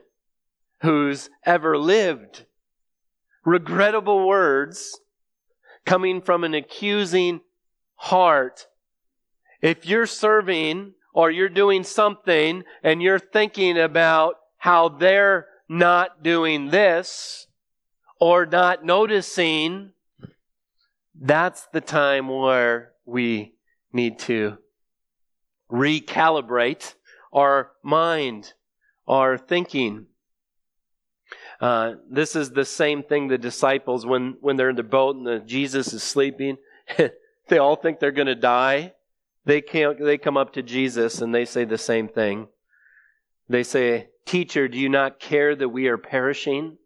[0.83, 2.47] who's ever lived.
[3.45, 5.01] Regrettable words
[5.85, 7.41] coming from an accusing
[7.97, 8.67] heart.
[9.61, 16.71] If you're serving or you're doing something and you're thinking about how they're not doing
[16.71, 17.47] this
[18.21, 19.93] or not noticing,
[21.19, 23.55] that's the time where we
[23.93, 24.59] need to
[25.71, 26.95] recalibrate
[27.33, 28.53] our mind,
[29.07, 30.07] our thinking.
[31.61, 35.27] Uh, this is the same thing the disciples, when, when they're in the boat and
[35.27, 36.59] the, Jesus is sleeping,
[37.49, 38.93] they all think they're going to die.
[39.45, 42.49] They, can't, they come up to Jesus and they say the same thing.
[43.49, 46.79] They say, Teacher, do you not care that we are perishing?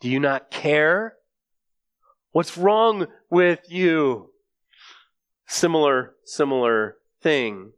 [0.00, 1.14] Do you not care?
[2.30, 4.30] What's wrong with you?
[5.46, 7.72] Similar, similar thing.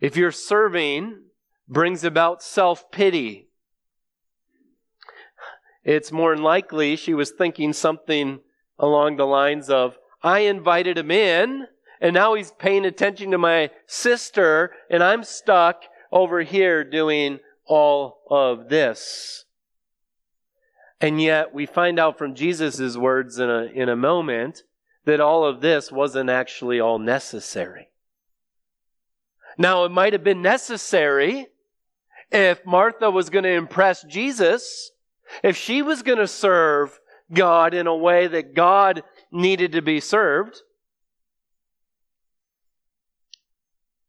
[0.00, 1.18] If your serving
[1.68, 3.48] brings about self pity,
[5.84, 8.40] it's more than likely she was thinking something
[8.78, 11.66] along the lines of, I invited him in,
[12.00, 18.22] and now he's paying attention to my sister, and I'm stuck over here doing all
[18.30, 19.44] of this.
[21.00, 24.62] And yet we find out from Jesus' words in a, in a moment
[25.04, 27.89] that all of this wasn't actually all necessary.
[29.58, 31.46] Now, it might have been necessary
[32.30, 34.92] if Martha was going to impress Jesus,
[35.42, 36.98] if she was going to serve
[37.32, 40.62] God in a way that God needed to be served.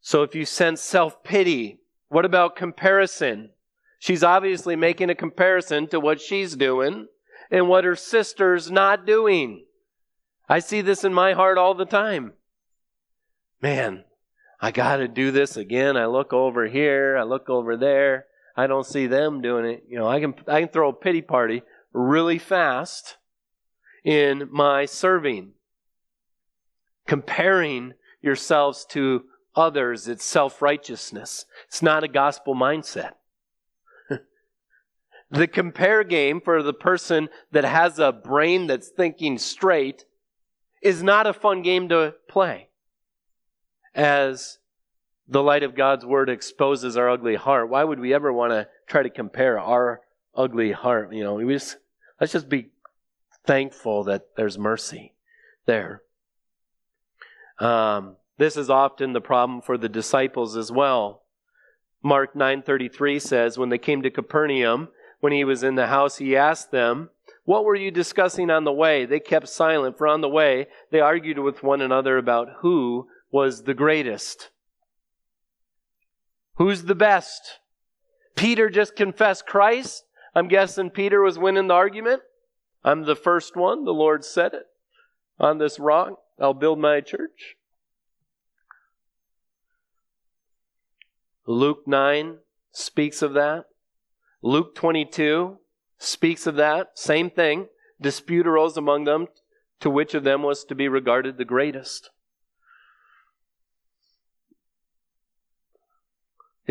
[0.01, 3.51] So if you sense self pity, what about comparison?
[3.99, 7.07] She's obviously making a comparison to what she's doing
[7.51, 9.65] and what her sister's not doing.
[10.49, 12.33] I see this in my heart all the time.
[13.61, 14.03] Man,
[14.61, 15.97] I got to do this again.
[15.97, 18.27] I look over here, I look over there.
[18.55, 19.85] I don't see them doing it.
[19.87, 23.17] You know, I can I can throw a pity party really fast
[24.03, 25.53] in my serving.
[27.07, 29.23] Comparing yourselves to
[29.55, 31.45] others, it's self-righteousness.
[31.67, 33.13] It's not a gospel mindset.
[35.31, 40.05] the compare game for the person that has a brain that's thinking straight
[40.81, 42.69] is not a fun game to play.
[43.93, 44.59] As
[45.27, 48.67] the light of God's word exposes our ugly heart, why would we ever want to
[48.87, 50.01] try to compare our
[50.35, 51.13] ugly heart?
[51.13, 51.77] You know, we just,
[52.19, 52.69] let's just be
[53.45, 55.13] thankful that there's mercy
[55.65, 56.01] there.
[57.59, 61.21] Um, this is often the problem for the disciples as well.
[62.03, 66.35] Mark 9:33 says when they came to Capernaum, when he was in the house, he
[66.35, 67.11] asked them,
[67.45, 70.99] "What were you discussing on the way?" They kept silent, for on the way they
[70.99, 74.49] argued with one another about who was the greatest.
[76.55, 77.59] Who's the best?
[78.35, 80.03] Peter just confessed Christ.
[80.35, 82.21] I'm guessing Peter was winning the argument.
[82.83, 83.85] I'm the first one.
[83.85, 84.65] The Lord said it.
[85.39, 87.55] On this rock, I'll build my church.
[91.47, 92.37] Luke 9
[92.71, 93.65] speaks of that.
[94.41, 95.57] Luke 22
[95.97, 96.91] speaks of that.
[96.95, 97.67] Same thing.
[97.99, 99.27] Dispute arose among them
[99.79, 102.09] to which of them was to be regarded the greatest.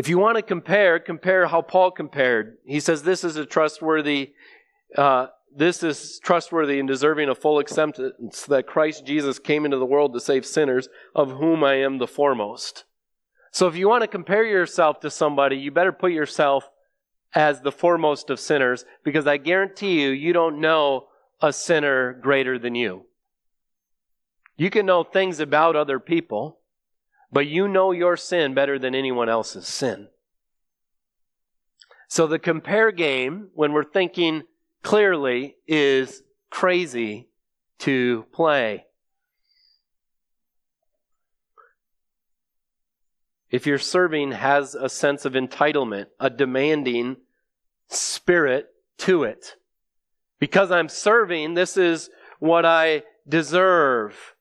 [0.01, 2.57] If you want to compare, compare how Paul compared.
[2.65, 4.31] He says this is a trustworthy
[4.97, 9.85] uh, this is trustworthy and deserving of full acceptance that Christ Jesus came into the
[9.85, 12.85] world to save sinners, of whom I am the foremost.
[13.51, 16.67] So if you want to compare yourself to somebody, you better put yourself
[17.35, 21.09] as the foremost of sinners, because I guarantee you, you don't know
[21.41, 23.05] a sinner greater than you.
[24.57, 26.60] You can know things about other people,
[27.31, 30.07] but you know your sin better than anyone else's sin.
[32.07, 34.43] So the compare game, when we're thinking
[34.83, 37.29] clearly is crazy
[37.79, 38.85] to play.
[43.49, 47.17] If your serving has a sense of entitlement, a demanding
[47.89, 48.67] spirit
[48.99, 49.55] to it.
[50.39, 54.35] Because I'm serving, this is what I deserve.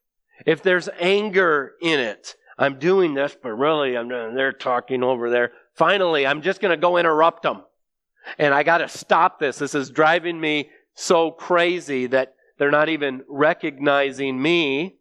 [0.46, 5.30] If there's anger in it, I'm doing this, but really I'm uh, they're talking over
[5.30, 5.52] there.
[5.74, 7.62] Finally, I'm just going to go interrupt them.
[8.38, 9.58] And I got to stop this.
[9.58, 14.96] This is driving me so crazy that they're not even recognizing me.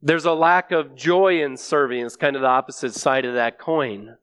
[0.00, 2.06] There's a lack of joy in serving.
[2.06, 4.16] It's kind of the opposite side of that coin.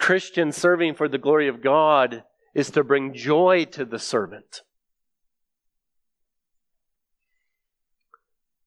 [0.00, 4.62] Christian serving for the glory of God is to bring joy to the servant.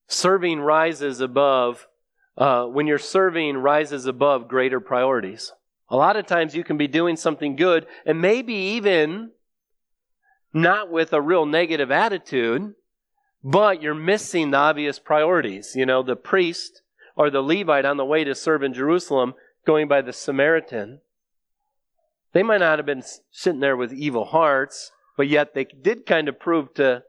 [0.07, 1.87] Serving rises above,
[2.37, 5.51] uh, when you're serving, rises above greater priorities.
[5.89, 9.31] A lot of times you can be doing something good and maybe even
[10.53, 12.73] not with a real negative attitude,
[13.43, 15.75] but you're missing the obvious priorities.
[15.75, 16.81] You know, the priest
[17.15, 19.33] or the Levite on the way to serve in Jerusalem
[19.65, 21.01] going by the Samaritan.
[22.33, 26.27] They might not have been sitting there with evil hearts, but yet they did kind
[26.27, 27.03] of prove to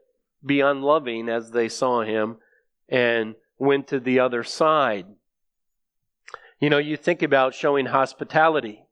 [0.45, 2.37] be unloving as they saw him
[2.87, 5.05] and went to the other side.
[6.59, 8.83] You know, you think about showing hospitality.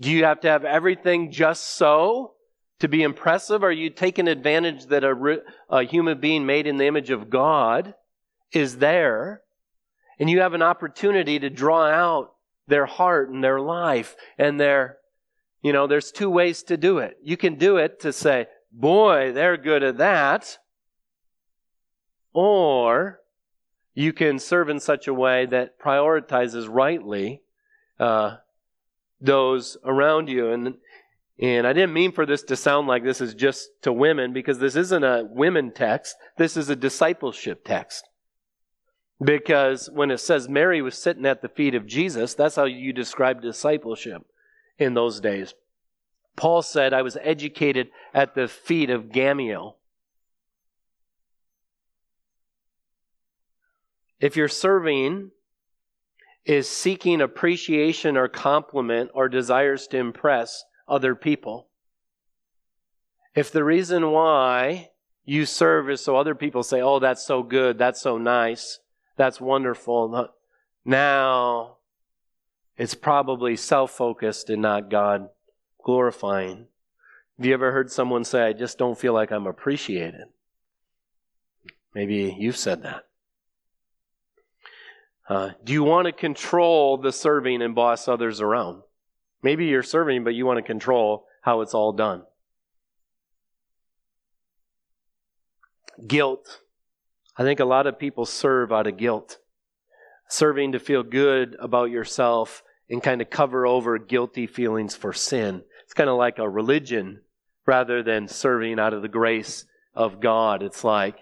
[0.00, 2.34] Do you have to have everything just so
[2.78, 3.62] to be impressive?
[3.62, 7.94] Are you taking advantage that a, a human being made in the image of God
[8.52, 9.42] is there
[10.18, 12.32] and you have an opportunity to draw out
[12.66, 14.98] their heart and their life and their,
[15.62, 17.16] you know, there's two ways to do it.
[17.22, 20.58] You can do it to say, boy, they're good at that.
[22.32, 23.17] Or
[23.98, 27.42] you can serve in such a way that prioritizes rightly
[27.98, 28.36] uh,
[29.20, 30.52] those around you.
[30.52, 30.74] And
[31.40, 34.60] And I didn't mean for this to sound like this is just to women because
[34.60, 36.16] this isn't a women text.
[36.36, 38.08] This is a discipleship text.
[39.20, 42.92] Because when it says Mary was sitting at the feet of Jesus, that's how you
[42.92, 44.24] describe discipleship
[44.78, 45.54] in those days.
[46.36, 49.77] Paul said, I was educated at the feet of Gamaliel.
[54.20, 55.30] If you're serving
[56.48, 61.68] is seeking appreciation or compliment or desires to impress other people.
[63.34, 64.90] If the reason why
[65.26, 68.80] you serve is so other people say, oh, that's so good, that's so nice,
[69.16, 70.30] that's wonderful,
[70.86, 71.76] now
[72.78, 75.28] it's probably self focused and not God
[75.84, 76.66] glorifying.
[77.36, 80.28] Have you ever heard someone say, I just don't feel like I'm appreciated?
[81.94, 83.07] Maybe you've said that.
[85.28, 88.82] Uh, do you want to control the serving and boss others around?
[89.42, 92.22] Maybe you're serving, but you want to control how it's all done.
[96.06, 96.60] Guilt.
[97.36, 99.38] I think a lot of people serve out of guilt.
[100.28, 105.62] Serving to feel good about yourself and kind of cover over guilty feelings for sin.
[105.84, 107.20] It's kind of like a religion
[107.66, 110.62] rather than serving out of the grace of God.
[110.62, 111.18] It's like,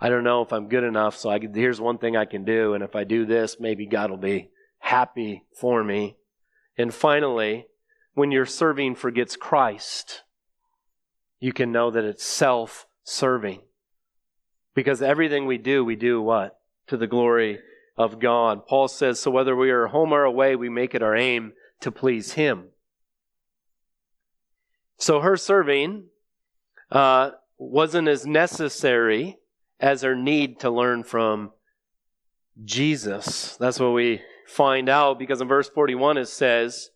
[0.00, 2.44] I don't know if I'm good enough, so I can, here's one thing I can
[2.44, 6.16] do, and if I do this, maybe God will be happy for me.
[6.78, 7.66] And finally,
[8.14, 10.22] when your serving forgets Christ,
[11.38, 13.60] you can know that it's self serving.
[14.74, 16.58] Because everything we do, we do what?
[16.86, 17.58] To the glory
[17.98, 18.66] of God.
[18.66, 21.92] Paul says, So whether we are home or away, we make it our aim to
[21.92, 22.68] please Him.
[24.96, 26.04] So her serving
[26.90, 29.39] uh, wasn't as necessary
[29.80, 31.52] as her need to learn from
[32.64, 33.56] Jesus.
[33.56, 36.90] That's what we find out because in verse 41 it says,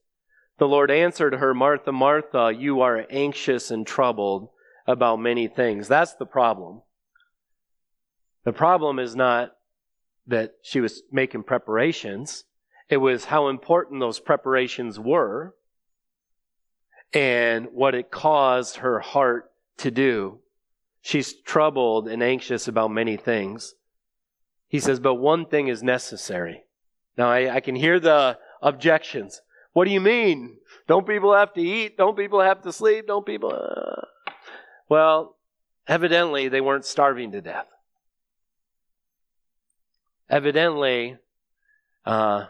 [0.58, 4.50] The Lord answered her, Martha, Martha, you are anxious and troubled
[4.86, 5.88] about many things.
[5.88, 6.82] That's the problem.
[8.44, 9.56] The problem is not
[10.26, 12.44] that she was making preparations,
[12.90, 15.54] it was how important those preparations were
[17.14, 20.40] and what it caused her heart to do.
[21.04, 23.74] She's troubled and anxious about many things.
[24.68, 26.64] He says, but one thing is necessary.
[27.18, 29.42] Now I, I can hear the objections.
[29.74, 30.56] What do you mean?
[30.88, 31.98] Don't people have to eat?
[31.98, 33.06] Don't people have to sleep?
[33.06, 33.52] Don't people?
[33.52, 34.06] Uh...
[34.88, 35.36] Well,
[35.86, 37.66] evidently they weren't starving to death.
[40.30, 41.18] Evidently,
[42.06, 42.46] uh,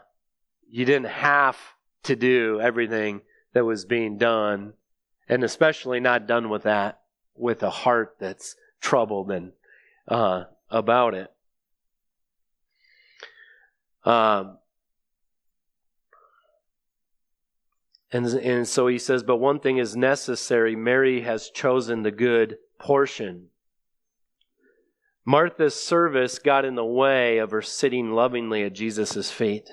[0.71, 1.59] you didn't have
[2.05, 4.75] to do everything that was being done,
[5.29, 7.01] and especially not done with that
[7.37, 9.53] with a heart that's troubled and
[10.09, 11.31] uh, about it.
[14.05, 14.59] Um,
[18.13, 20.77] and, and so he says, but one thing is necessary.
[20.77, 23.47] Mary has chosen the good portion.
[25.25, 29.71] Martha's service got in the way of her sitting lovingly at Jesus' feet.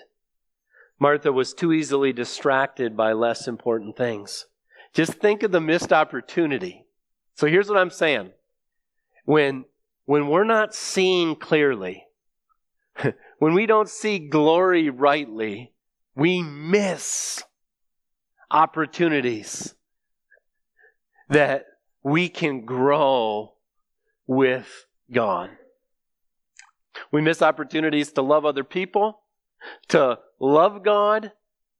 [0.97, 4.45] Martha was too easily distracted by less important things.
[4.93, 6.86] Just think of the missed opportunity
[7.36, 8.32] so here's what I'm saying.
[9.25, 9.65] When,
[10.05, 12.05] when we're not seeing clearly,
[13.39, 15.73] when we don't see glory rightly,
[16.15, 17.43] we miss
[18.49, 19.75] opportunities
[21.29, 21.65] that
[22.03, 23.53] we can grow
[24.27, 25.49] with God.
[27.11, 29.21] We miss opportunities to love other people,
[29.89, 31.32] to love God,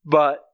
[0.06, 0.46] but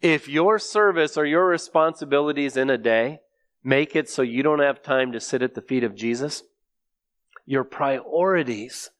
[0.00, 3.20] if your service or your responsibilities in a day
[3.64, 6.42] make it so you don't have time to sit at the feet of Jesus,
[7.46, 8.90] your priorities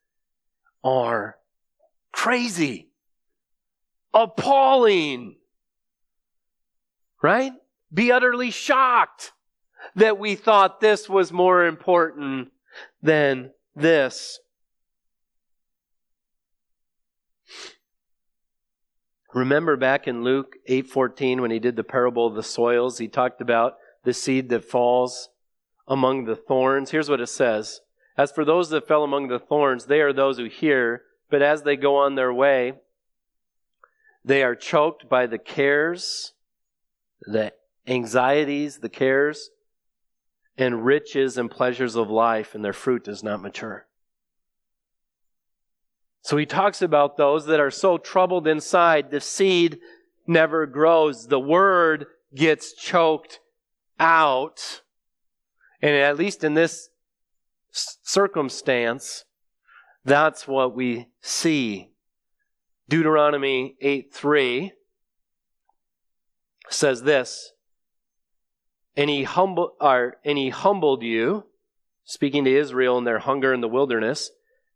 [0.82, 1.36] are
[2.10, 2.88] crazy,
[4.14, 5.36] appalling,
[7.22, 7.52] right?
[7.92, 9.32] Be utterly shocked
[9.96, 12.50] that we thought this was more important
[13.02, 14.40] than this.
[19.34, 23.40] Remember back in Luke 8:14 when he did the parable of the soils, he talked
[23.40, 25.30] about the seed that falls
[25.88, 26.90] among the thorns.
[26.90, 27.80] Here's what it says
[28.16, 31.62] As for those that fell among the thorns, they are those who hear, but as
[31.62, 32.74] they go on their way,
[34.24, 36.32] they are choked by the cares,
[37.20, 37.52] the
[37.86, 39.50] anxieties, the cares,
[40.56, 43.86] and riches and pleasures of life, and their fruit does not mature.
[46.22, 49.78] So he talks about those that are so troubled inside, the seed
[50.26, 53.40] never grows, the word gets choked
[53.98, 54.82] out,
[55.80, 56.88] and at least in this
[57.70, 59.24] circumstance,
[60.04, 61.90] that's what we see.
[62.88, 64.72] Deuteronomy 8 3.
[66.68, 67.52] says this,
[68.96, 71.46] and he humble or, and he humbled you,
[72.04, 74.30] speaking to Israel in their hunger in the wilderness,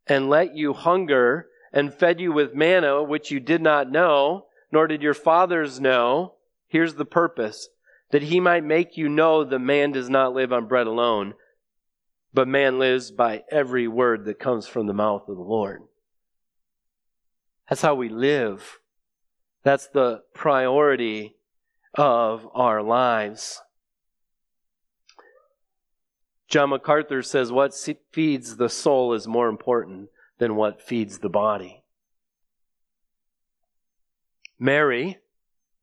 [0.06, 4.86] and let you hunger and fed you with manna which you did not know, nor
[4.86, 6.34] did your fathers know.
[6.66, 7.68] Here's the purpose
[8.10, 11.34] that he might make you know that man does not live on bread alone,
[12.32, 15.82] but man lives by every word that comes from the mouth of the Lord.
[17.68, 18.78] That's how we live.
[19.62, 21.36] That's the priority
[21.94, 23.60] of our lives.
[26.48, 27.74] John MacArthur says what
[28.10, 31.82] feeds the soul is more important than what feeds the body.
[34.58, 35.18] Mary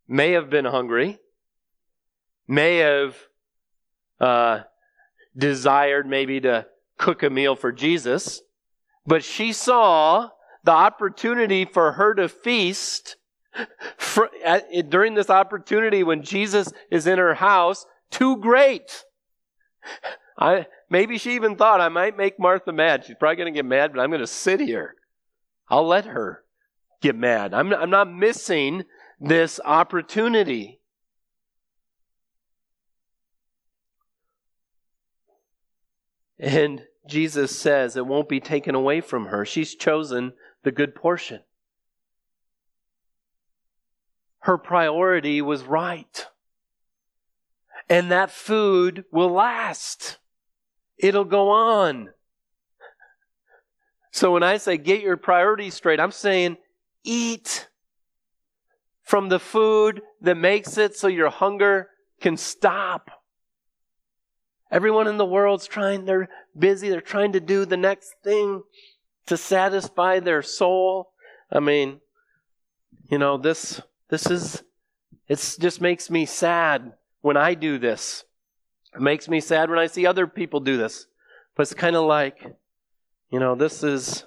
[0.07, 1.19] may have been hungry,
[2.47, 3.15] may have
[4.19, 4.61] uh,
[5.37, 6.65] desired maybe to
[6.97, 8.41] cook a meal for Jesus,
[9.05, 10.29] but she saw
[10.63, 13.17] the opportunity for her to feast
[13.97, 19.03] for, at, during this opportunity when Jesus is in her house too great.
[20.37, 23.05] I, maybe she even thought I might make Martha mad.
[23.05, 24.95] She's probably going to get mad, but I'm going to sit here.
[25.69, 26.43] I'll let her
[27.01, 27.53] get mad.
[27.53, 28.83] I'm, I'm not missing
[29.19, 30.81] this opportunity.
[36.39, 39.45] And Jesus says it won't be taken away from her.
[39.45, 40.33] She's chosen
[40.63, 41.41] the good portion.
[44.39, 46.27] Her priority was right.
[47.89, 50.17] And that food will last.
[50.97, 52.09] It'll go on.
[54.11, 56.57] So when I say get your priorities straight, I'm saying
[57.03, 57.69] eat
[59.03, 61.89] from the food that makes it so your hunger
[62.21, 63.11] can stop.
[64.76, 66.28] Everyone in the world's trying, they're
[66.59, 68.61] busy, they're trying to do the next thing
[69.26, 71.13] to satisfy their soul.
[71.49, 72.01] I mean,
[73.09, 74.63] you know, this this is
[75.30, 78.26] it just makes me sad when I do this.
[78.93, 81.07] It makes me sad when I see other people do this.
[81.55, 82.43] But it's kind of like,
[83.32, 84.26] you know, this is,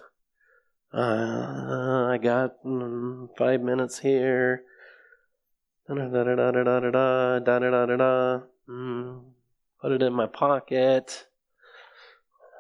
[0.95, 4.63] uh, I got mm, five minutes here.
[5.87, 9.38] Da da da da da da da da da da da.
[9.81, 11.27] Put it in my pocket.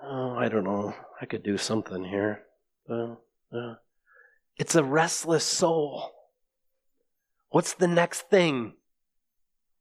[0.02, 0.94] Oh, I don't know.
[1.20, 2.42] I could do something here.
[2.88, 3.16] Uh,
[3.52, 3.74] uh.
[4.56, 6.12] It's a restless soul.
[7.50, 8.74] What's the next thing?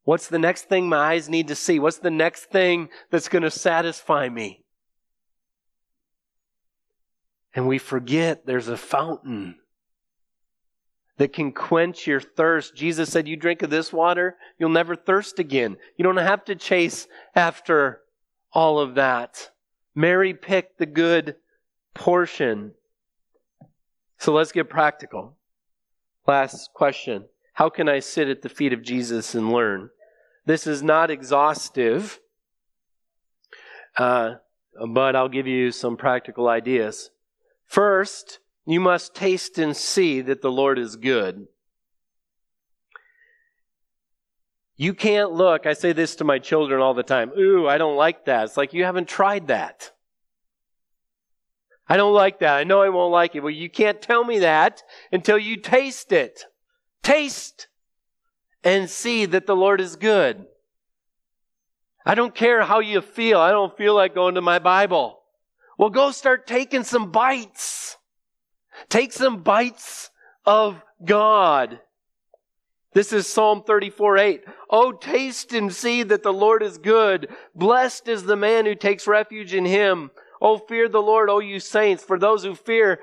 [0.04, 1.78] What's the next thing my eyes need to see?
[1.78, 4.64] What's the next thing that's going to satisfy me?
[7.54, 9.56] And we forget there's a fountain
[11.18, 12.74] that can quench your thirst.
[12.74, 15.76] Jesus said, You drink of this water, you'll never thirst again.
[15.96, 18.00] You don't have to chase after
[18.52, 19.50] all of that.
[19.94, 21.36] Mary picked the good
[21.92, 22.72] portion.
[24.18, 25.36] So let's get practical.
[26.26, 29.90] Last question How can I sit at the feet of Jesus and learn?
[30.46, 32.20] This is not exhaustive,
[33.96, 34.36] uh,
[34.88, 37.10] but I'll give you some practical ideas.
[37.66, 38.38] First,
[38.68, 41.46] you must taste and see that the Lord is good.
[44.76, 47.96] You can't look, I say this to my children all the time, ooh, I don't
[47.96, 48.44] like that.
[48.44, 49.90] It's like you haven't tried that.
[51.88, 52.56] I don't like that.
[52.56, 53.40] I know I won't like it.
[53.40, 56.44] Well, you can't tell me that until you taste it.
[57.02, 57.68] Taste
[58.62, 60.44] and see that the Lord is good.
[62.04, 63.38] I don't care how you feel.
[63.38, 65.20] I don't feel like going to my Bible.
[65.78, 67.97] Well, go start taking some bites.
[68.88, 70.10] Take some bites
[70.44, 71.80] of God.
[72.94, 74.44] This is Psalm 34 8.
[74.70, 77.28] Oh, taste and see that the Lord is good.
[77.54, 80.10] Blessed is the man who takes refuge in him.
[80.40, 83.00] Oh, fear the Lord, O you saints, for those who fear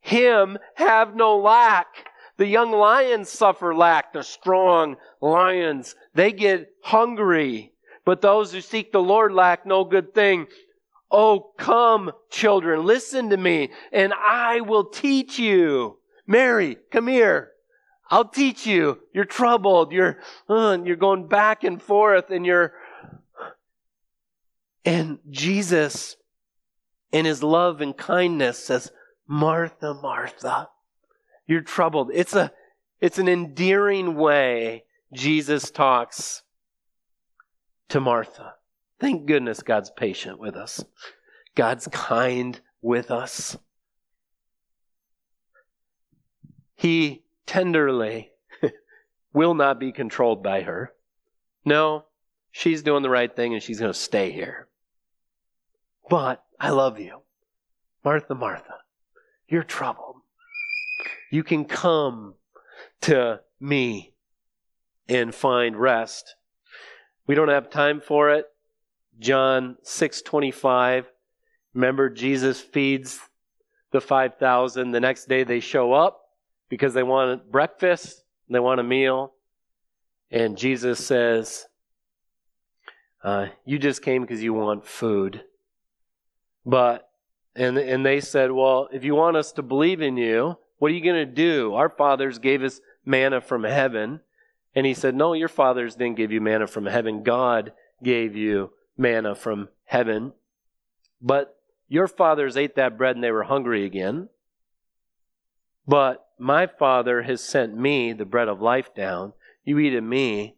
[0.00, 1.86] him have no lack.
[2.36, 4.12] The young lions suffer lack.
[4.12, 7.72] The strong lions, they get hungry.
[8.04, 10.46] But those who seek the Lord lack no good thing.
[11.16, 15.98] Oh, come, children, listen to me, and I will teach you.
[16.26, 17.52] Mary, come here.
[18.10, 18.98] I'll teach you.
[19.12, 19.92] You're troubled.
[19.92, 22.72] You're, uh, you're going back and forth, and you're.
[24.84, 26.16] And Jesus,
[27.12, 28.90] in his love and kindness, says,
[29.28, 30.68] Martha, Martha,
[31.46, 32.10] you're troubled.
[32.12, 32.50] It's a,
[33.00, 36.42] it's an endearing way Jesus talks
[37.90, 38.54] to Martha.
[39.04, 40.82] Thank goodness God's patient with us.
[41.54, 43.54] God's kind with us.
[46.74, 48.30] He tenderly
[49.34, 50.94] will not be controlled by her.
[51.66, 52.06] No,
[52.50, 54.68] she's doing the right thing and she's going to stay here.
[56.08, 57.20] But I love you.
[58.06, 58.78] Martha, Martha,
[59.46, 60.22] you're troubled.
[61.30, 62.36] You can come
[63.02, 64.14] to me.
[65.10, 66.36] and find rest.
[67.26, 68.46] We don't have time for it.
[69.18, 71.06] John 6:25.
[71.74, 73.20] Remember Jesus feeds
[73.90, 74.90] the 5,000.
[74.90, 76.20] The next day they show up
[76.68, 79.32] because they want breakfast, they want a meal.
[80.30, 81.66] And Jesus says,
[83.22, 85.44] uh, You just came because you want food.
[86.66, 87.08] But,
[87.54, 90.94] and, and they said, Well, if you want us to believe in you, what are
[90.94, 91.74] you going to do?
[91.74, 94.20] Our fathers gave us manna from heaven.
[94.74, 97.22] And he said, No, your fathers didn't give you manna from heaven.
[97.22, 100.32] God gave you manna from heaven.
[101.20, 101.56] But
[101.88, 104.28] your fathers ate that bread and they were hungry again.
[105.86, 109.34] But my Father has sent me the bread of life down.
[109.64, 110.56] You eat of me,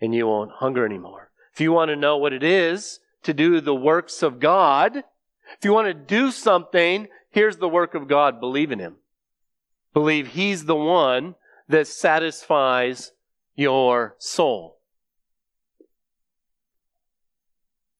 [0.00, 1.30] and you won't hunger anymore.
[1.52, 5.64] If you want to know what it is to do the works of God, if
[5.64, 8.96] you want to do something, here's the work of God believe in Him.
[9.92, 11.34] Believe He's the one
[11.68, 13.12] that satisfies
[13.54, 14.78] your soul.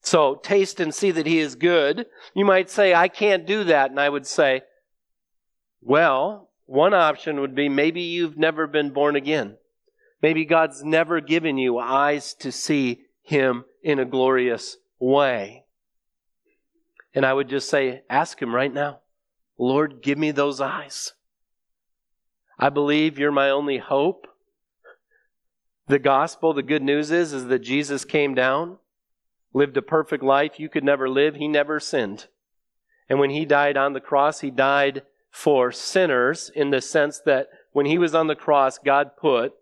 [0.02, 2.06] So taste and see that He is good.
[2.34, 3.90] You might say, I can't do that.
[3.90, 4.62] And I would say,
[5.80, 9.56] well, one option would be maybe you've never been born again.
[10.20, 15.64] Maybe God's never given you eyes to see Him in a glorious way.
[17.14, 19.00] And I would just say, ask Him right now,
[19.58, 21.12] Lord, give me those eyes.
[22.58, 24.26] I believe you're my only hope.
[25.88, 28.78] The gospel, the good news is, is that Jesus came down,
[29.52, 31.36] lived a perfect life you could never live.
[31.36, 32.26] He never sinned.
[33.08, 37.48] And when he died on the cross, he died for sinners in the sense that
[37.72, 39.54] when he was on the cross, God put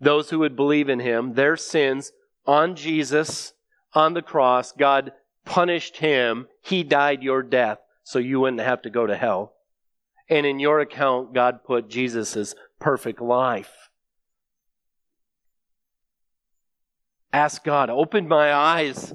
[0.00, 2.12] those who would believe in him, their sins
[2.46, 3.52] on Jesus
[3.94, 4.72] on the cross.
[4.72, 5.12] God
[5.44, 6.48] punished him.
[6.60, 9.54] He died your death so you wouldn't have to go to hell.
[10.28, 13.85] And in your account, God put Jesus' perfect life.
[17.36, 19.12] Ask God, open my eyes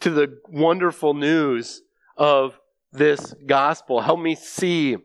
[0.00, 1.82] to the wonderful news
[2.16, 2.58] of
[2.92, 4.00] this gospel.
[4.00, 4.96] Help me see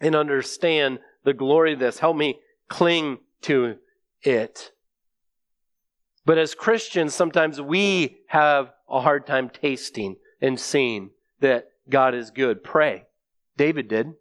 [0.00, 1.98] and understand the glory of this.
[1.98, 2.38] Help me
[2.68, 3.74] cling to
[4.22, 4.70] it.
[6.24, 11.10] But as Christians, sometimes we have a hard time tasting and seeing
[11.40, 12.62] that God is good.
[12.62, 13.06] Pray.
[13.56, 14.12] David did.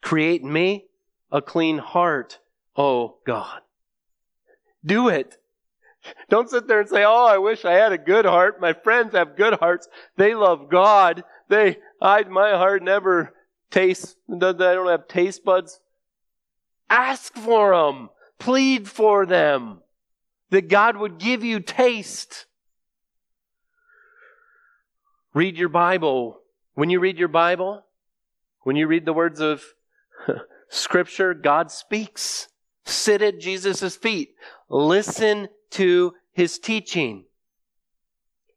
[0.00, 0.86] Create in me
[1.32, 2.38] a clean heart,
[2.76, 3.62] O God.
[4.86, 5.38] Do it.
[6.30, 8.60] Don't sit there and say, Oh, I wish I had a good heart.
[8.60, 9.88] My friends have good hearts.
[10.16, 11.24] They love God.
[11.48, 13.34] They, I, my heart never
[13.70, 15.80] taste, I don't have taste buds.
[16.90, 18.10] Ask for them.
[18.38, 19.80] Plead for them.
[20.50, 22.46] That God would give you taste.
[25.34, 26.40] Read your Bible.
[26.74, 27.84] When you read your Bible,
[28.62, 29.62] when you read the words of
[30.68, 32.48] Scripture, God speaks.
[32.84, 34.30] Sit at Jesus' feet.
[34.70, 37.24] Listen to his teaching.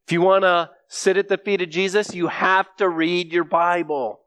[0.06, 3.44] If you want to sit at the feet of Jesus, you have to read your
[3.44, 4.20] Bible.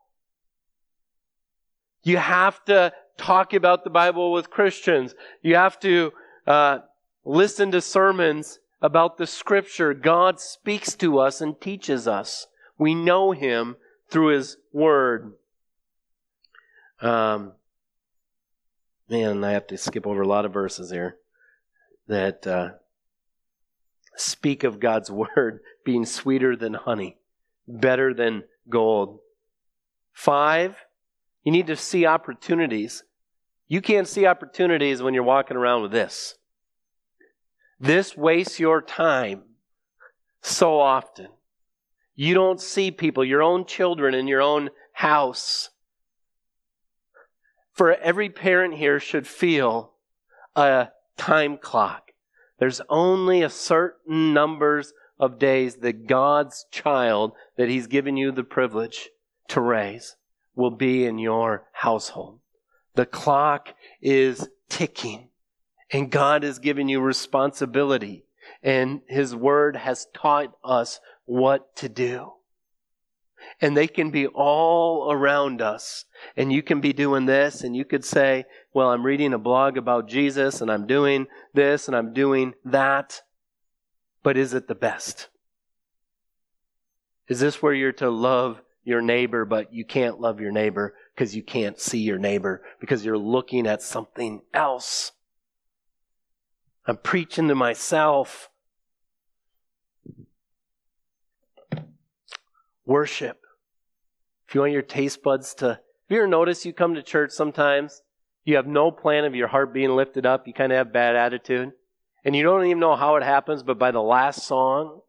[2.02, 5.14] You have to talk about the Bible with Christians.
[5.42, 6.12] You have to
[6.46, 6.78] uh,
[7.24, 9.94] listen to sermons about the Scripture.
[9.94, 12.46] God speaks to us and teaches us.
[12.78, 13.76] We know Him
[14.10, 15.34] through His Word.
[17.00, 17.52] Um,
[19.08, 21.18] man, I have to skip over a lot of verses here
[22.06, 22.70] that uh,
[24.16, 27.18] speak of God's Word being sweeter than honey,
[27.66, 29.20] better than gold.
[30.12, 30.76] Five,
[31.42, 33.02] you need to see opportunities.
[33.68, 36.36] You can't see opportunities when you're walking around with this.
[37.80, 39.42] This wastes your time
[40.42, 41.28] so often.
[42.14, 45.70] You don't see people, your own children in your own house.
[47.72, 49.94] For every parent here should feel
[50.54, 50.88] a
[51.24, 52.12] time clock.
[52.58, 58.44] There's only a certain numbers of days that God's child that He's given you the
[58.44, 59.08] privilege
[59.48, 60.16] to raise
[60.54, 62.40] will be in your household.
[62.94, 65.30] The clock is ticking
[65.90, 68.26] and God has given you responsibility
[68.62, 72.32] and His Word has taught us what to do.
[73.60, 76.04] And they can be all around us.
[76.36, 78.44] And you can be doing this and you could say,
[78.74, 83.22] well, I'm reading a blog about Jesus and I'm doing this and I'm doing that.
[84.24, 85.28] But is it the best?
[87.28, 91.36] Is this where you're to love your neighbor, but you can't love your neighbor because
[91.36, 95.12] you can't see your neighbor because you're looking at something else.
[96.86, 98.50] I'm preaching to myself.
[102.84, 103.40] Worship.
[104.48, 107.30] If you want your taste buds to, have you ever noticed you come to church
[107.30, 108.02] sometimes,
[108.44, 111.16] you have no plan of your heart being lifted up, you kind of have bad
[111.16, 111.72] attitude?
[112.24, 115.00] and you don't even know how it happens, but by the last song,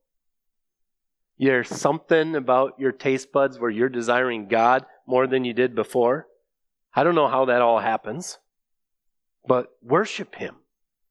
[1.40, 6.28] there's something about your taste buds where you're desiring God more than you did before.
[6.94, 8.38] I don't know how that all happens,
[9.48, 10.56] but worship Him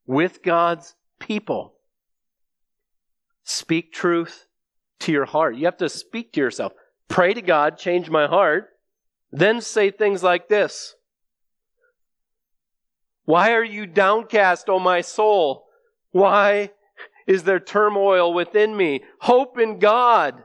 [0.06, 1.74] with God's people.
[3.44, 4.46] Speak truth
[5.00, 5.56] to your heart.
[5.56, 6.72] You have to speak to yourself.
[7.08, 8.70] Pray to God, change my heart.
[9.30, 10.94] Then say things like this
[13.24, 15.66] Why are you downcast, O my soul?
[16.10, 16.70] Why
[17.26, 19.02] is there turmoil within me?
[19.20, 20.44] Hope in God.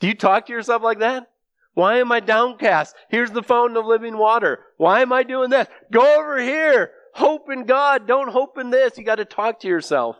[0.00, 1.30] Do you talk to yourself like that?
[1.74, 2.94] Why am I downcast?
[3.08, 4.60] Here's the fountain of living water.
[4.76, 5.68] Why am I doing this?
[5.92, 6.92] Go over here.
[7.14, 8.06] Hope in God.
[8.06, 8.96] Don't hope in this.
[8.96, 10.16] You got to talk to yourself.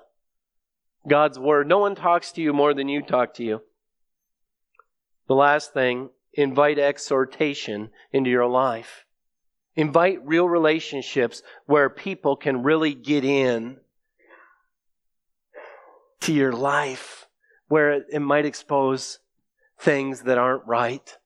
[1.06, 1.66] God's word.
[1.66, 3.62] No one talks to you more than you talk to you.
[5.26, 9.04] The last thing, invite exhortation into your life.
[9.78, 13.76] Invite real relationships where people can really get in
[16.22, 17.28] to your life,
[17.68, 19.20] where it, might expose
[19.78, 21.16] things that aren't right.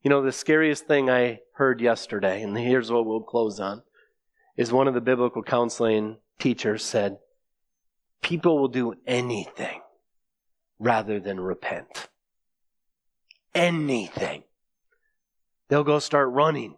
[0.00, 3.82] You know, the scariest thing I heard yesterday, and here's what we'll close on,
[4.56, 7.18] is one of the biblical counseling teachers said,
[8.22, 9.80] People will do anything
[10.78, 12.10] rather than repent.
[13.56, 14.44] Anything.
[15.68, 16.76] They'll go start running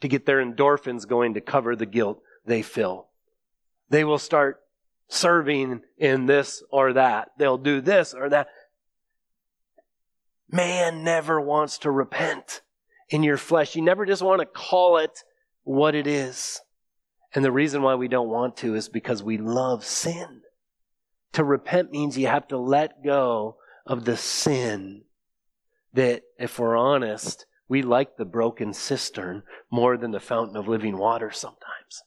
[0.00, 3.08] to get their endorphins going to cover the guilt they feel.
[3.88, 4.60] They will start
[5.08, 7.30] serving in this or that.
[7.38, 8.48] They'll do this or that.
[10.50, 12.62] Man never wants to repent
[13.08, 13.76] in your flesh.
[13.76, 15.24] You never just want to call it
[15.64, 16.60] what it is.
[17.34, 20.42] And the reason why we don't want to is because we love sin.
[21.34, 25.02] To repent means you have to let go of the sin
[25.92, 30.98] that, if we're honest, we like the broken cistern more than the fountain of living
[30.98, 32.02] water sometimes.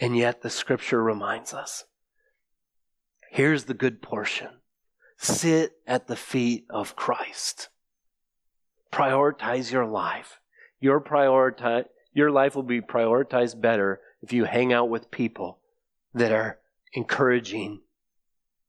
[0.00, 1.84] And yet the scripture reminds us
[3.30, 4.48] here's the good portion
[5.18, 7.68] sit at the feet of Christ.
[8.90, 10.40] Prioritize your life.
[10.80, 11.84] Your prioritize,
[12.14, 15.58] your life will be prioritized better if you hang out with people
[16.14, 16.58] that are
[16.94, 17.82] encouraging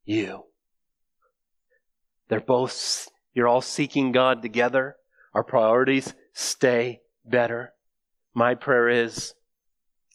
[0.04, 0.44] you.
[2.28, 4.96] They're both, you're all seeking God together.
[5.34, 7.72] Our priorities stay better.
[8.34, 9.34] My prayer is,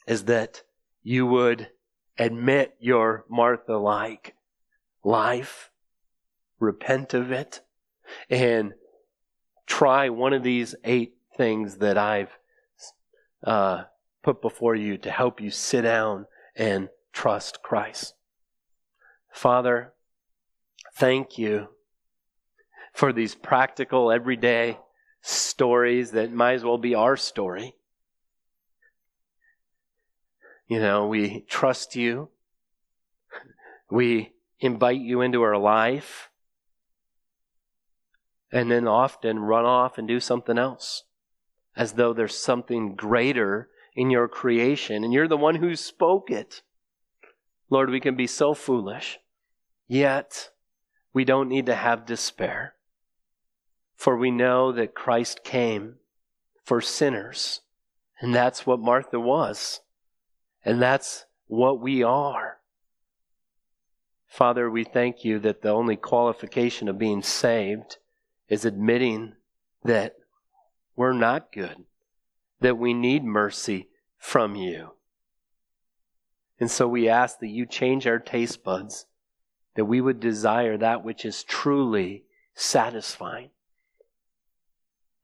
[0.08, 0.64] is that
[1.04, 1.70] you would
[2.18, 4.36] admit your Martha like
[5.04, 5.72] life,
[6.60, 7.62] repent of it,
[8.30, 8.74] and
[9.68, 12.38] try one of these eight things that I've
[13.44, 13.84] uh,
[14.24, 18.14] put before you to help you sit down and trust Christ.
[19.32, 19.94] Father,
[20.96, 21.68] thank you
[22.94, 24.80] for these practical, everyday
[25.28, 27.76] stories that might as well be our story.
[30.68, 32.30] You know, we trust you.
[33.90, 36.30] We invite you into our life.
[38.52, 41.04] And then often run off and do something else
[41.76, 46.62] as though there's something greater in your creation and you're the one who spoke it.
[47.72, 49.18] Lord, we can be so foolish,
[49.88, 50.52] yet
[51.14, 52.75] we don't need to have despair.
[53.96, 55.96] For we know that Christ came
[56.64, 57.62] for sinners,
[58.20, 59.82] and that's what Martha was,
[60.64, 62.58] and that's what we are.
[64.28, 67.98] Father, we thank you that the only qualification of being saved
[68.50, 69.34] is admitting
[69.84, 70.16] that
[70.96, 71.86] we're not good,
[72.60, 73.88] that we need mercy
[74.18, 74.92] from you.
[76.60, 79.06] And so we ask that you change our taste buds,
[79.76, 82.24] that we would desire that which is truly
[82.54, 83.50] satisfying.